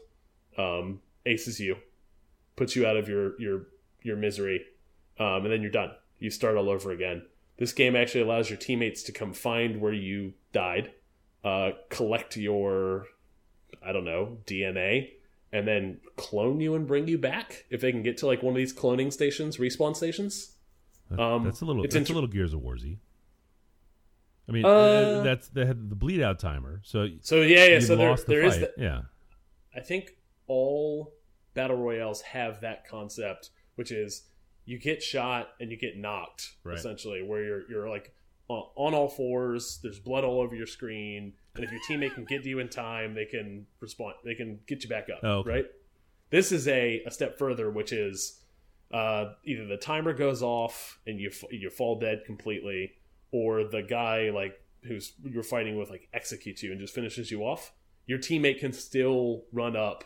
[0.56, 1.76] um, aces you,
[2.56, 3.66] puts you out of your your
[4.02, 4.64] your misery,
[5.18, 5.90] um, and then you're done.
[6.18, 7.22] You start all over again.
[7.56, 10.92] This game actually allows your teammates to come find where you died,
[11.44, 13.06] uh, collect your,
[13.84, 15.10] I don't know, DNA,
[15.54, 18.52] and then clone you and bring you back if they can get to like one
[18.52, 20.56] of these cloning stations, respawn stations.
[21.10, 21.84] That- Um, that's a little.
[21.84, 22.98] it's That's a little Gears of Warsy.
[24.48, 26.80] I mean, Uh, uh, that's they had the bleed out timer.
[26.84, 27.80] So So yeah, yeah.
[27.80, 28.72] So there, the there is that.
[28.76, 29.02] yeah.
[29.74, 31.14] I think all
[31.54, 34.28] battle royales have that concept, which is
[34.66, 36.76] you get shot and you get knocked Right.
[36.76, 38.14] essentially, where you're you're like
[38.48, 39.80] on on all fours.
[39.82, 42.68] There's blood all over your screen, and if your teammate can get to you in
[42.68, 44.14] time, they can respond.
[44.24, 45.20] They can get you back up.
[45.22, 45.50] Oh, okay.
[45.50, 45.66] Right.
[46.30, 48.40] This is a a step further, which is
[48.92, 52.92] uh, either the timer goes off and you f- you fall dead completely,
[53.32, 57.42] or the guy like who's you're fighting with like executes you and just finishes you
[57.42, 57.72] off.
[58.06, 60.04] Your teammate can still run up,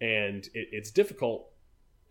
[0.00, 1.48] and it, it's difficult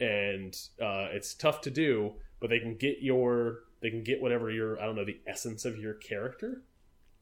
[0.01, 4.49] and uh, it's tough to do, but they can get your they can get whatever
[4.51, 6.61] your I don't know the essence of your character,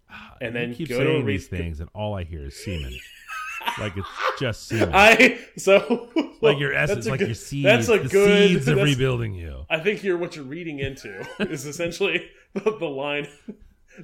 [0.09, 2.93] ah, and then you keep go saying these things, and all I hear is semen.
[3.79, 4.07] like it's
[4.39, 4.91] just semen.
[4.93, 6.09] I so
[6.41, 7.63] like your essence, like good- your seeds.
[7.63, 8.49] That's a the good.
[8.49, 9.65] seeds of rebuilding you.
[9.69, 13.27] I think you're what you're reading into is essentially the, the line,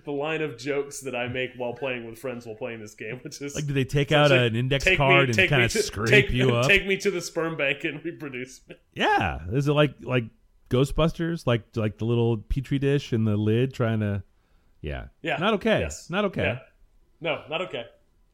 [0.03, 3.19] the line of jokes that I make while playing with friends while playing this game,
[3.23, 6.09] which is Like, do they take out an index card me, and kind of scrape
[6.09, 6.67] take, you up?
[6.67, 8.75] Take me to the sperm bank and reproduce me.
[8.93, 10.25] Yeah, is it like like
[10.69, 14.23] Ghostbusters, like like the little petri dish and the lid trying to?
[14.81, 15.37] Yeah, Yeah.
[15.37, 15.79] not okay.
[15.79, 16.09] Yes.
[16.09, 16.43] Not okay.
[16.43, 16.59] Yeah.
[17.21, 17.85] No, not okay.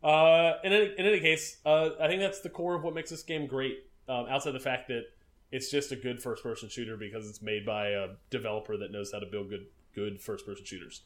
[0.04, 3.10] Uh, in, any, in any case, uh, I think that's the core of what makes
[3.10, 3.86] this game great.
[4.10, 5.04] Um, outside the fact that
[5.52, 9.20] it's just a good first-person shooter because it's made by a developer that knows how
[9.20, 11.02] to build good good first-person shooters.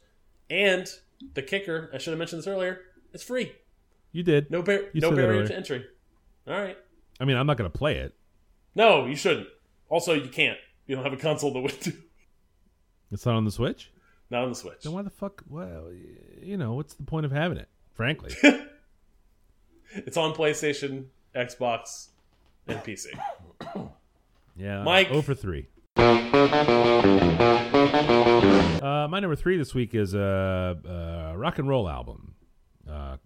[0.50, 0.88] And
[1.34, 2.80] the kicker, I should have mentioned this earlier,
[3.12, 3.52] it's free.
[4.12, 4.50] You did.
[4.50, 5.84] No bar- You no barrier to entry.
[6.48, 6.78] All right.
[7.20, 8.14] I mean, I'm not going to play it.
[8.74, 9.48] No, you shouldn't.
[9.88, 10.58] Also, you can't.
[10.86, 11.92] You don't have a console to win to.
[13.12, 13.90] It's not on the Switch.
[14.30, 14.82] Not on the Switch.
[14.82, 15.42] Then why the fuck?
[15.48, 15.90] Well,
[16.42, 17.68] you know, what's the point of having it?
[17.94, 18.32] Frankly,
[19.94, 22.08] It's on PlayStation, Xbox,
[22.66, 23.06] and PC.
[24.58, 25.08] Yeah, Mike.
[25.08, 25.66] 0 for three.
[25.98, 26.02] Uh,
[29.10, 30.78] my number three this week is a,
[31.32, 32.36] a rock and roll album
[32.90, 33.18] uh,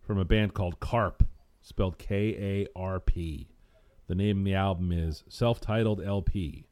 [0.00, 1.24] from a band called Karp,
[1.60, 3.48] spelled K A R P.
[4.06, 6.68] The name of the album is Self Titled LP,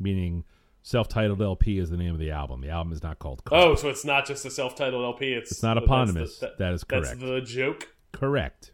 [0.00, 0.44] meaning
[0.82, 2.60] Self Titled LP is the name of the album.
[2.62, 3.62] The album is not called Karp.
[3.62, 5.32] Oh, so it's not just a self-titled LP.
[5.34, 6.38] It's It's not that's eponymous.
[6.38, 7.20] the- That is That's correct.
[7.20, 7.88] the joke.
[8.12, 8.72] Correct.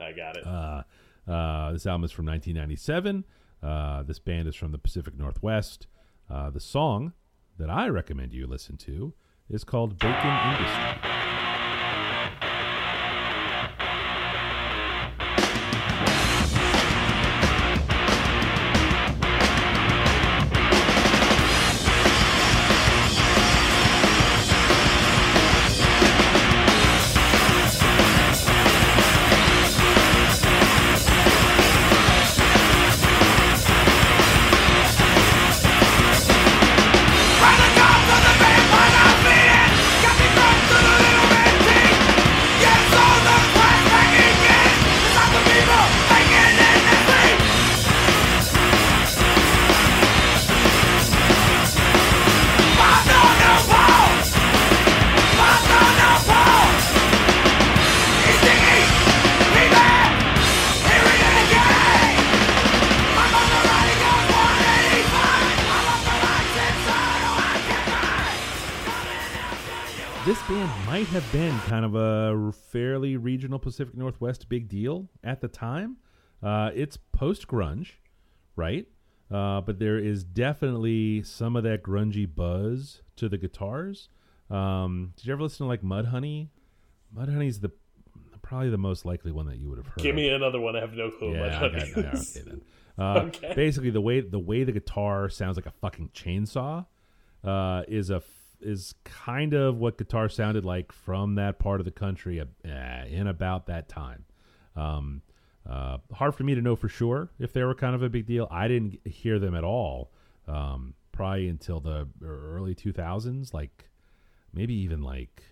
[0.00, 0.44] I got it.
[0.46, 0.82] Uh,
[1.30, 3.24] uh, this album is from 1997.
[3.62, 5.86] Uh, this band is from the Pacific Northwest.
[6.28, 7.12] Uh, the song
[7.58, 9.14] that I recommend you listen to
[9.48, 11.10] is called Bacon Industry.
[73.64, 75.96] Pacific Northwest big deal at the time.
[76.42, 77.92] Uh, it's post grunge,
[78.56, 78.86] right?
[79.30, 84.08] Uh, but there is definitely some of that grungy buzz to the guitars.
[84.50, 86.48] Um, did you ever listen to like Mudhoney?
[87.16, 87.70] Mudhoney's the
[88.42, 89.96] probably the most likely one that you would have heard.
[90.02, 90.76] Give me another one.
[90.76, 92.36] I have no clue Yeah, what I got, is.
[92.36, 92.62] okay then.
[92.96, 93.52] Uh, Okay.
[93.56, 96.86] Basically, the way the way the guitar sounds like a fucking chainsaw
[97.42, 98.22] uh, is a
[98.64, 102.46] is kind of what guitar sounded like from that part of the country uh,
[103.08, 104.24] in about that time.
[104.76, 105.22] Um,
[105.68, 108.26] uh, hard for me to know for sure if they were kind of a big
[108.26, 108.48] deal.
[108.50, 110.10] I didn't hear them at all
[110.46, 113.88] um, probably until the early 2000s, like
[114.52, 115.42] maybe even like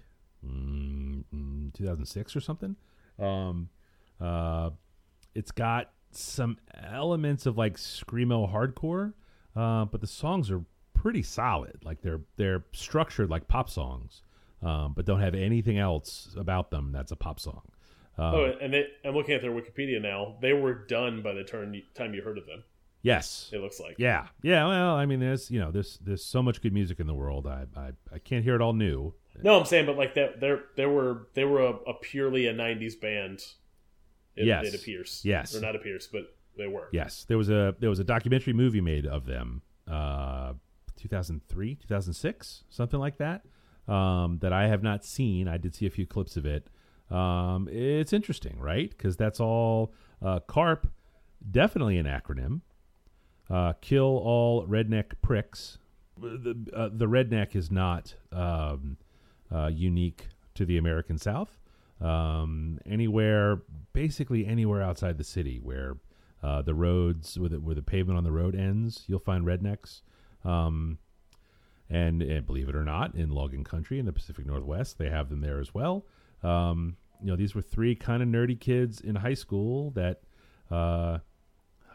[0.46, 2.76] mm, mm, 2006 or something.
[3.18, 3.68] Um,
[4.20, 4.70] uh,
[5.34, 9.14] it's got some elements of like screamo hardcore,
[9.56, 10.62] uh, but the songs are
[11.02, 11.78] pretty solid.
[11.84, 14.22] Like they're they're structured like pop songs,
[14.62, 17.62] um, but don't have anything else about them that's a pop song.
[18.16, 20.36] Um, Oh, and they, I'm looking at their Wikipedia now.
[20.40, 22.62] They were done by the turn, time you heard of them.
[23.02, 23.96] yes, It looks like.
[23.98, 24.66] yeah, yeah.
[24.66, 27.46] Well, I mean, there's you know there's there's so much good music in the world.
[27.46, 29.12] I I, I can't hear it all new.
[29.42, 32.54] No, I'm saying, but like that, there, there were they were a, a purely a
[32.54, 33.40] '90s band.
[34.36, 34.66] It, Yes.
[34.66, 35.20] it appears.
[35.24, 35.54] Yes.
[35.54, 36.22] or not appears, but
[36.56, 36.88] they were.
[36.92, 40.52] Yes, there was a there was a documentary movie made of them, uh,
[41.02, 43.42] 2003, 2006, something like that.
[43.88, 45.48] Um, that I have not seen.
[45.48, 46.68] I did see a few clips of it.
[47.10, 48.88] Um, it's interesting, right?
[48.88, 49.92] Because that's all
[50.24, 50.88] uh, KARP,
[51.50, 52.60] definitely an acronym.
[53.50, 55.78] Uh, kill all redneck pricks.
[56.16, 58.96] The uh, the redneck is not um,
[59.52, 61.58] uh, unique to the American South.
[62.00, 65.96] Um, anywhere, basically anywhere outside the city where
[66.42, 70.02] uh, the roads, where the, where the pavement on the road ends, you'll find rednecks.
[70.44, 70.98] Um,
[71.88, 75.28] and, and believe it or not, in logging country in the Pacific Northwest, they have
[75.28, 76.06] them there as well.
[76.42, 80.22] Um, you know, these were three kind of nerdy kids in high school that
[80.70, 81.18] uh,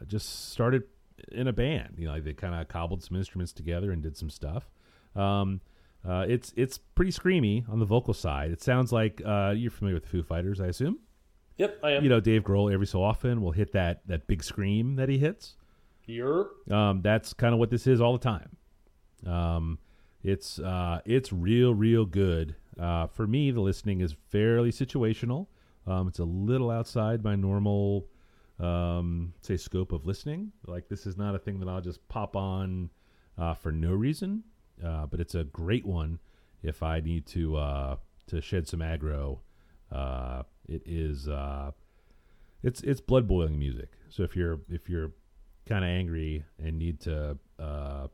[0.07, 0.83] just started
[1.31, 1.95] in a band.
[1.97, 4.69] You know, like they kind of cobbled some instruments together and did some stuff.
[5.15, 5.61] Um,
[6.07, 8.51] uh, it's it's pretty screamy on the vocal side.
[8.51, 10.99] It sounds like uh, you're familiar with the Foo Fighters, I assume.
[11.57, 12.03] Yep, I am.
[12.03, 15.17] You know, Dave Grohl every so often will hit that that big scream that he
[15.17, 15.55] hits.
[16.07, 18.55] You're Um, that's kind of what this is all the time.
[19.25, 19.79] Um,
[20.23, 22.55] it's uh, it's real, real good.
[22.79, 25.47] Uh, for me, the listening is fairly situational.
[25.85, 28.07] Um, it's a little outside my normal,
[28.59, 30.51] um, say, scope of listening.
[30.65, 32.89] Like this is not a thing that I'll just pop on
[33.37, 34.43] uh, for no reason.
[34.83, 36.19] Uh, but it's a great one
[36.63, 37.95] if I need to uh,
[38.27, 39.39] to shed some aggro.
[39.91, 41.71] Uh, it is uh,
[42.63, 43.91] it's it's blood boiling music.
[44.09, 45.11] So if you're if you're
[45.67, 48.07] kind of angry and need to uh,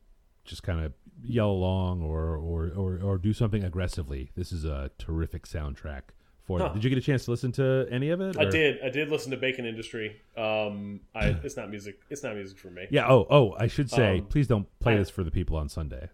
[0.46, 0.94] just kind of
[1.24, 6.02] yell along or, or or or do something aggressively, this is a terrific soundtrack
[6.46, 6.66] for Huh.
[6.66, 6.74] it.
[6.74, 8.38] Did you get a chance to listen to any of it?
[8.38, 8.78] I did.
[8.84, 10.22] I did listen to Bacon Industry.
[10.36, 12.00] Um, I it's not music.
[12.10, 12.88] It's not music for me.
[12.90, 13.08] Yeah.
[13.08, 13.56] Oh, oh.
[13.58, 16.10] I should say, Um, please don't play I- this for the people on Sunday.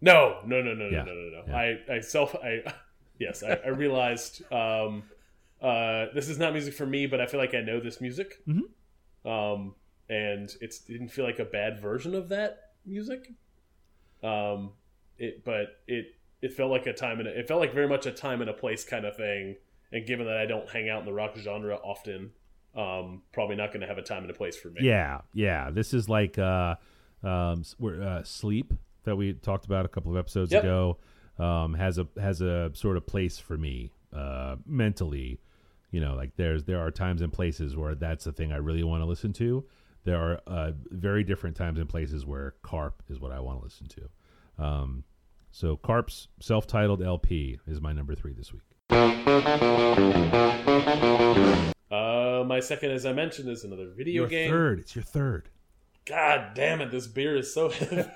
[0.00, 1.42] No, no, no, no, Yeah, no, no, no, no.
[1.46, 1.56] yeah.
[1.88, 2.62] I, I self, I,
[3.20, 5.04] yes, I, I realized um,
[5.60, 8.42] uh, this is not music for me, but I feel like I know this music.
[8.48, 9.28] Mm-hmm.
[9.30, 9.74] Um,
[10.12, 13.32] and it didn't feel like a bad version of that music.
[14.22, 14.72] Um,
[15.16, 18.04] it but it it felt like a time and a, it felt like very much
[18.04, 19.56] a time and a place kind of thing.
[19.90, 22.30] And given that I don't hang out in the rock genre often,
[22.74, 24.80] um, probably not going to have a time and a place for me.
[24.82, 25.70] Yeah, yeah.
[25.70, 26.76] This is like uh,
[27.22, 28.72] um, where, uh, sleep
[29.04, 30.64] that we talked about a couple of episodes Yep.
[30.64, 30.98] ago
[31.38, 35.40] um, has a has a sort of place for me uh, mentally.
[35.90, 38.82] You know, like there's there are times and places where that's the thing I really
[38.82, 39.64] want to listen to.
[40.04, 43.64] There are uh, very different times and places where Karp is what I want to
[43.64, 44.64] listen to.
[44.64, 45.04] Um,
[45.50, 48.62] so Karp's self-titled LP is my number three this week.
[51.90, 54.50] Uh, my second, as I mentioned, is another video Your game.
[54.50, 54.80] third.
[54.80, 55.48] It's your third.
[56.04, 58.08] God damn it, this beer is so heavy.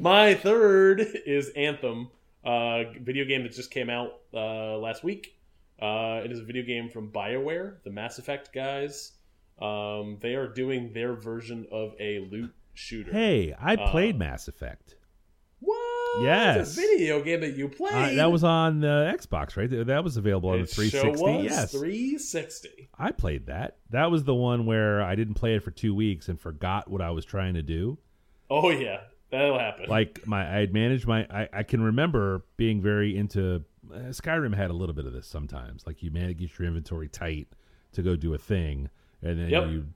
[0.00, 2.10] My third is Anthem,
[2.44, 5.36] uh, video game that just came out uh, last week.
[5.80, 9.12] Uh, it is a video game from BioWare, the Mass Effect guys.
[9.60, 13.10] Um, they are doing their version of a loot shooter.
[13.12, 14.96] Hey, I Uh, played Mass Effect.
[15.60, 16.22] What?
[16.22, 16.76] Yes.
[16.76, 18.12] A video game that you played.
[18.12, 19.86] Uh, that was on the Xbox, right?
[19.86, 21.18] That was available on the 360.
[21.18, 22.88] Sure yes, 360.
[22.98, 23.78] I played that.
[23.90, 27.00] That was the one where I didn't play it for two weeks and forgot what
[27.00, 27.98] I was trying to do.
[28.50, 29.00] Oh yeah,
[29.30, 29.86] that'll happen.
[29.88, 31.26] Like my, I had managed my.
[31.30, 34.54] I, I can remember being very into uh, Skyrim.
[34.54, 35.86] Had a little bit of this sometimes.
[35.86, 37.48] Like you manage your inventory tight
[37.92, 38.88] to go do a thing,
[39.22, 39.68] and then Yep.
[39.70, 39.86] you,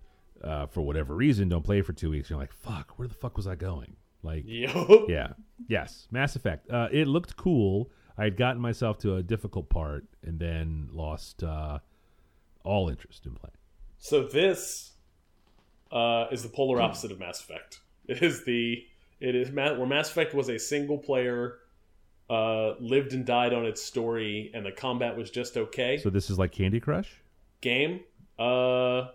[0.43, 2.31] uh, for whatever reason, don't play for two weeks.
[2.31, 3.97] You're like, fuck, where the fuck was I going?
[4.23, 5.09] Like, Yup.
[5.09, 5.33] yeah,
[5.69, 6.71] yes, Mass Effect.
[6.71, 7.91] Uh, it looked cool.
[8.17, 11.79] I had gotten myself to a difficult part and then lost uh,
[12.63, 13.55] all interest in playing.
[13.99, 14.93] So this
[15.91, 17.81] uh, is the polar opposite of Mass Effect.
[18.07, 18.85] It is the
[19.21, 21.59] it is where Mass Effect was a single player,
[22.29, 25.99] uh, lived and died on its story, and the combat was just okay.
[25.99, 27.21] So this is like Candy Crush.
[27.61, 28.01] Game,
[28.43, 29.09] uh,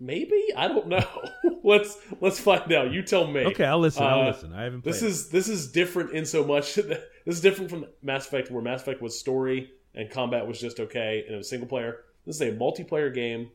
[0.00, 1.06] maybe I don't know.
[1.64, 2.92] let's let's find out.
[2.92, 3.44] You tell me.
[3.46, 4.02] Okay, I'll listen.
[4.02, 4.52] I'll Uh, listen.
[4.52, 4.82] I haven't.
[4.82, 5.06] Played This it.
[5.08, 6.88] is this is different in so much that
[7.24, 10.80] this is different from Mass Effect, where Mass Effect was story and combat was just
[10.80, 12.04] okay, and it was single player.
[12.26, 13.50] This is a multiplayer game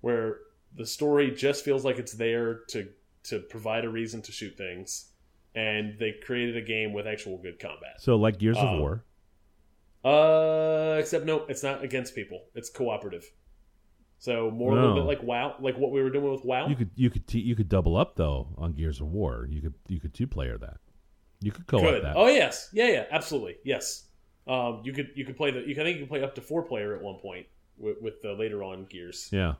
[0.00, 0.38] where
[0.76, 2.88] the story just feels like it's there to
[3.24, 5.10] to provide a reason to shoot things,
[5.54, 8.00] and they created a game with actual good combat.
[8.00, 9.04] so like Gears uh, of War.
[10.04, 12.44] Uh, except no, it's not against people.
[12.54, 13.24] It's cooperative.
[14.18, 16.68] So more a little bit like WoW, like what we were doing with WoW.
[16.68, 19.46] You could you could t- you could double up though on Gears of War.
[19.50, 20.78] You could you could two player that.
[21.40, 22.14] You could co-op that.
[22.16, 24.04] Oh yes, yeah, yeah, absolutely, yes.
[24.46, 26.34] Um, you could you could play the you can, I think you can play up
[26.36, 27.46] to four player at one point
[27.76, 29.54] with, with the later on gears Yeah.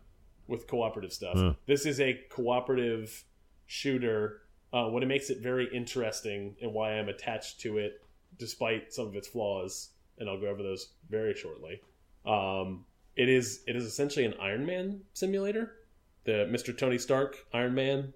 [0.48, 1.36] with cooperative stuff.
[1.36, 1.52] Huh.
[1.66, 3.24] This is a cooperative
[3.66, 4.40] shooter.
[4.72, 8.00] Uh, what it makes it very interesting and why I'm attached to it,
[8.38, 11.80] despite some of its flaws, and I'll go over those very shortly.
[12.24, 12.84] Um,
[13.16, 15.72] it is it is essentially an Iron Man simulator,
[16.24, 16.76] the Mr.
[16.76, 18.12] Tony Stark Iron Man,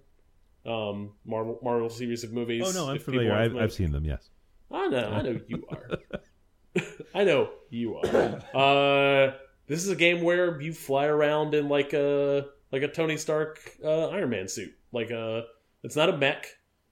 [0.67, 2.65] um, Marvel Marvel series of movies.
[2.67, 3.33] Oh no, I'm familiar.
[3.33, 3.57] I've.
[3.57, 4.05] I've seen them.
[4.05, 4.29] Yes.
[4.71, 5.99] I know, I know you are.
[7.15, 8.41] I know you are.
[8.55, 9.33] Uh,
[9.67, 13.59] this is a game where you fly around in like a like a Tony Stark
[13.85, 14.73] uh, Iron Man suit.
[14.93, 15.45] Like a,
[15.83, 16.47] it's not a mech.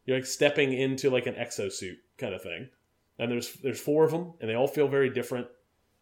[0.05, 2.69] You're like stepping into like an exosuit kind of thing.
[3.19, 5.49] And there's there's four of them, and they all feel very different.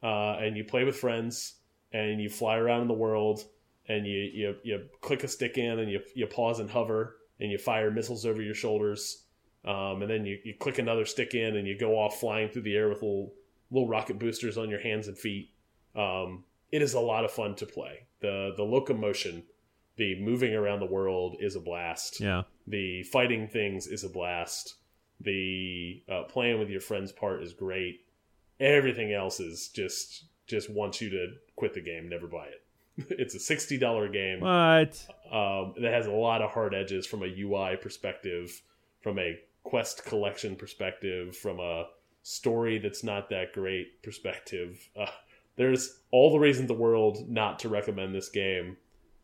[0.03, 1.56] Uh, and you play with friends,
[1.97, 3.45] and you fly around in the world,
[3.89, 7.51] and you you, you click a stick in, and you you pause and hover, and
[7.51, 9.23] you fire missiles over your shoulders.
[9.65, 12.63] Um, and then you, you click another stick in and you go off flying through
[12.63, 13.33] the air with little
[13.71, 15.51] little rocket boosters on your hands and feet.
[15.97, 18.07] Um, it is a lot of fun to play.
[18.21, 19.43] the The locomotion,
[19.97, 22.21] the moving around the world, is a blast.
[22.21, 22.43] Yeah.
[22.69, 24.77] The fighting things is a blast.
[25.21, 28.03] The uh, playing with your friends part is great.
[28.61, 31.27] Everything else is just just wants you to
[31.57, 32.63] quit the game, never buy it.
[33.19, 35.07] it's a sixty dollar game What?
[35.31, 38.63] um, that has a lot of hard edges from a UI perspective,
[39.03, 41.87] from a quest collection perspective, from a
[42.23, 44.89] story that's not that great perspective.
[44.99, 45.07] Uh,
[45.57, 48.77] there's all the reasons in the world not to recommend this game,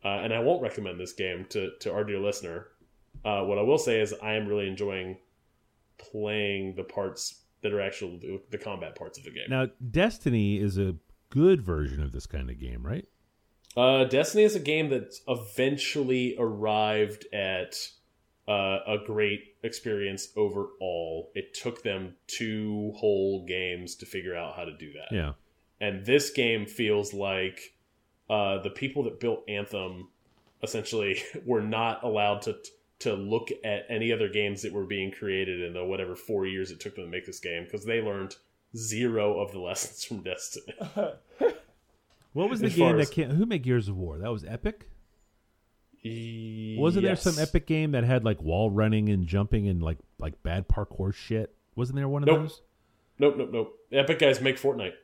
[0.05, 2.69] uh, and I won't recommend this game to to our dear listener.
[3.25, 5.17] Uh, what I will say is I am really enjoying
[5.99, 9.47] playing the parts that are actual the, the combat parts of the game.
[9.49, 10.95] Now, Destiny is a
[11.33, 13.07] good version of this kind of game, right?
[13.75, 17.75] Uh, Destiny is a game that eventually arrived at
[18.47, 21.31] uh, a great experience overall.
[21.35, 25.15] It took them two whole games to figure out how to do that.
[25.15, 25.33] Yeah.
[25.81, 27.75] And this game feels like
[28.29, 30.09] uh, the people that built Anthem
[30.63, 32.57] essentially were not allowed to
[33.01, 36.71] to look at any other games that were being created in the whatever four years
[36.71, 38.37] it took them to make this game because they learned
[38.77, 40.75] zero of the lessons from Destiny.
[42.35, 43.29] What was the As game as- that came?
[43.29, 44.17] Who made Gears of War?
[44.17, 44.89] That was Epic.
[46.05, 50.43] Wasn't there some epic game that had like wall running and jumping and like like
[50.43, 51.55] bad parkour shit?
[51.77, 52.41] Wasn't there one of Nope.
[52.41, 52.63] those?
[53.19, 53.79] Nope, nope, nope.
[53.93, 54.95] Epic guys make Fortnite.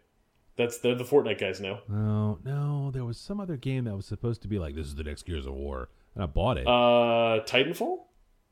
[0.56, 1.80] That's they're the Fortnite guys now.
[1.88, 2.90] No, no.
[2.92, 5.24] There was some other game that was supposed to be like this is the next
[5.24, 6.66] Gears of War, and I bought it.
[6.66, 7.98] Uh, Titanfall.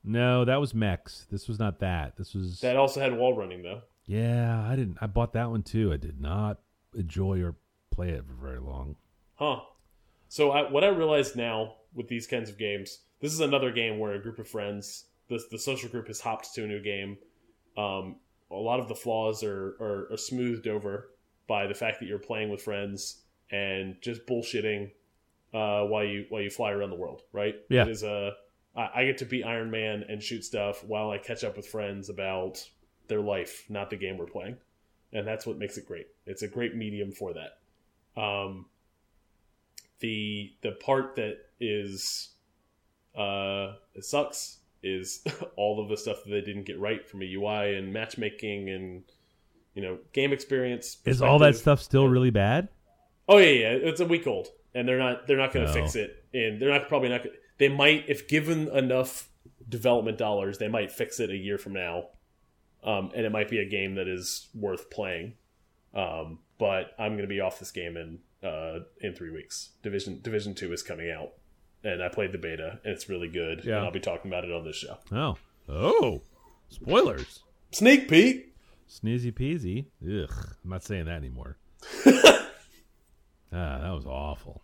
[0.05, 1.27] no, that was mechs.
[1.33, 2.17] This was not that.
[2.17, 3.81] This was That also had wall running though.
[4.07, 4.67] Yeah.
[4.69, 4.99] I didn't.
[5.01, 5.93] I bought that one too.
[5.93, 6.61] I did not
[6.95, 7.57] enjoy or
[7.91, 8.97] play it for very long.
[9.35, 9.61] Huh.
[10.29, 13.99] So I, what I realize now with these kinds of games, this is another game
[13.99, 17.19] where a group of friends, the the social group has hopped to a new game.
[17.77, 18.17] Um,
[18.51, 21.11] a lot of the flaws are, are, are smoothed over
[21.49, 24.91] by the fact that you're playing with friends and just bullshitting
[25.53, 27.23] uh, while you while you fly around the world.
[27.33, 27.55] Right?
[27.69, 27.83] Yeah.
[27.83, 28.33] It is a
[28.77, 31.67] I, I get to be Iron Man and shoot stuff while I catch up with
[31.67, 32.69] friends about
[33.09, 34.57] their life, not the game we're playing,
[35.13, 36.07] and that's what makes it great.
[36.27, 38.21] It's a great medium for that.
[38.21, 38.67] Um,
[40.01, 42.31] the the part that is
[43.17, 45.25] uh it sucks is
[45.57, 49.03] all of the stuff that they didn't get right from a UI and matchmaking and
[49.75, 50.99] you know game experience.
[51.05, 52.69] Is all that stuff still really bad?
[53.29, 55.81] Oh yeah, yeah, it's a week old, and they're not they're not going to No.
[55.83, 57.23] fix it, and they're not probably not.
[57.59, 59.29] They might if given enough
[59.69, 62.09] development dollars, they might fix it a year from now,
[62.87, 65.35] um, and it might be a game that is worth playing.
[65.95, 69.71] Um, but I'm going to be off this game in uh, in three weeks.
[69.83, 71.33] Division Division Two is coming out,
[71.85, 73.65] and I played the beta, and it's really good.
[73.65, 73.77] Yeah.
[73.77, 74.99] and I'll be talking about it on this show.
[75.13, 75.37] Oh,
[75.69, 76.23] oh,
[76.69, 77.41] spoilers.
[77.73, 78.55] Sneak peek.
[78.89, 79.87] Sneezy peasy.
[80.03, 81.57] Ugh, I'm not saying that anymore.
[82.07, 82.49] ah,
[83.51, 84.63] that was awful.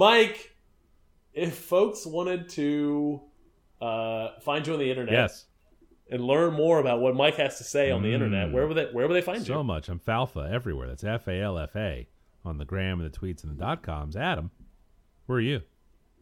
[0.00, 0.56] Mike,
[1.34, 3.20] if folks wanted to
[3.82, 5.44] uh, find you on the internet, Yes,
[6.10, 8.86] and learn more about what Mike has to say on the internet, where would they
[8.86, 9.58] where would they find so you?
[9.58, 9.90] So much.
[9.90, 10.88] I'm Falfa everywhere.
[10.88, 12.08] That's F A L F A
[12.46, 14.16] on the gram and the tweets and the dot coms.
[14.16, 14.50] Adam,
[15.26, 15.60] where are you?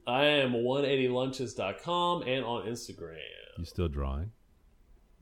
[0.09, 3.18] I am 180lunches.com and on Instagram.
[3.59, 4.33] You still drawing?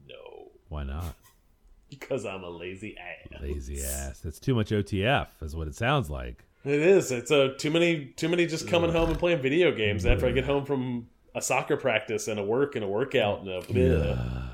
[0.09, 1.15] No, Why not?
[1.91, 3.41] because I'm a lazy ass.
[3.43, 4.21] Lazy ass.
[4.21, 6.45] That's too much OTF, is what it sounds like.
[6.67, 7.13] It is.
[7.13, 10.33] It's a too many too many just coming home and playing video games after I
[10.33, 14.49] get home from a soccer practice and a work and a workout and a bleh.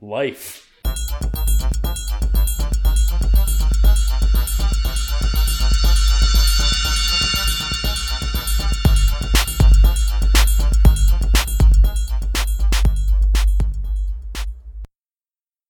[0.00, 0.64] life.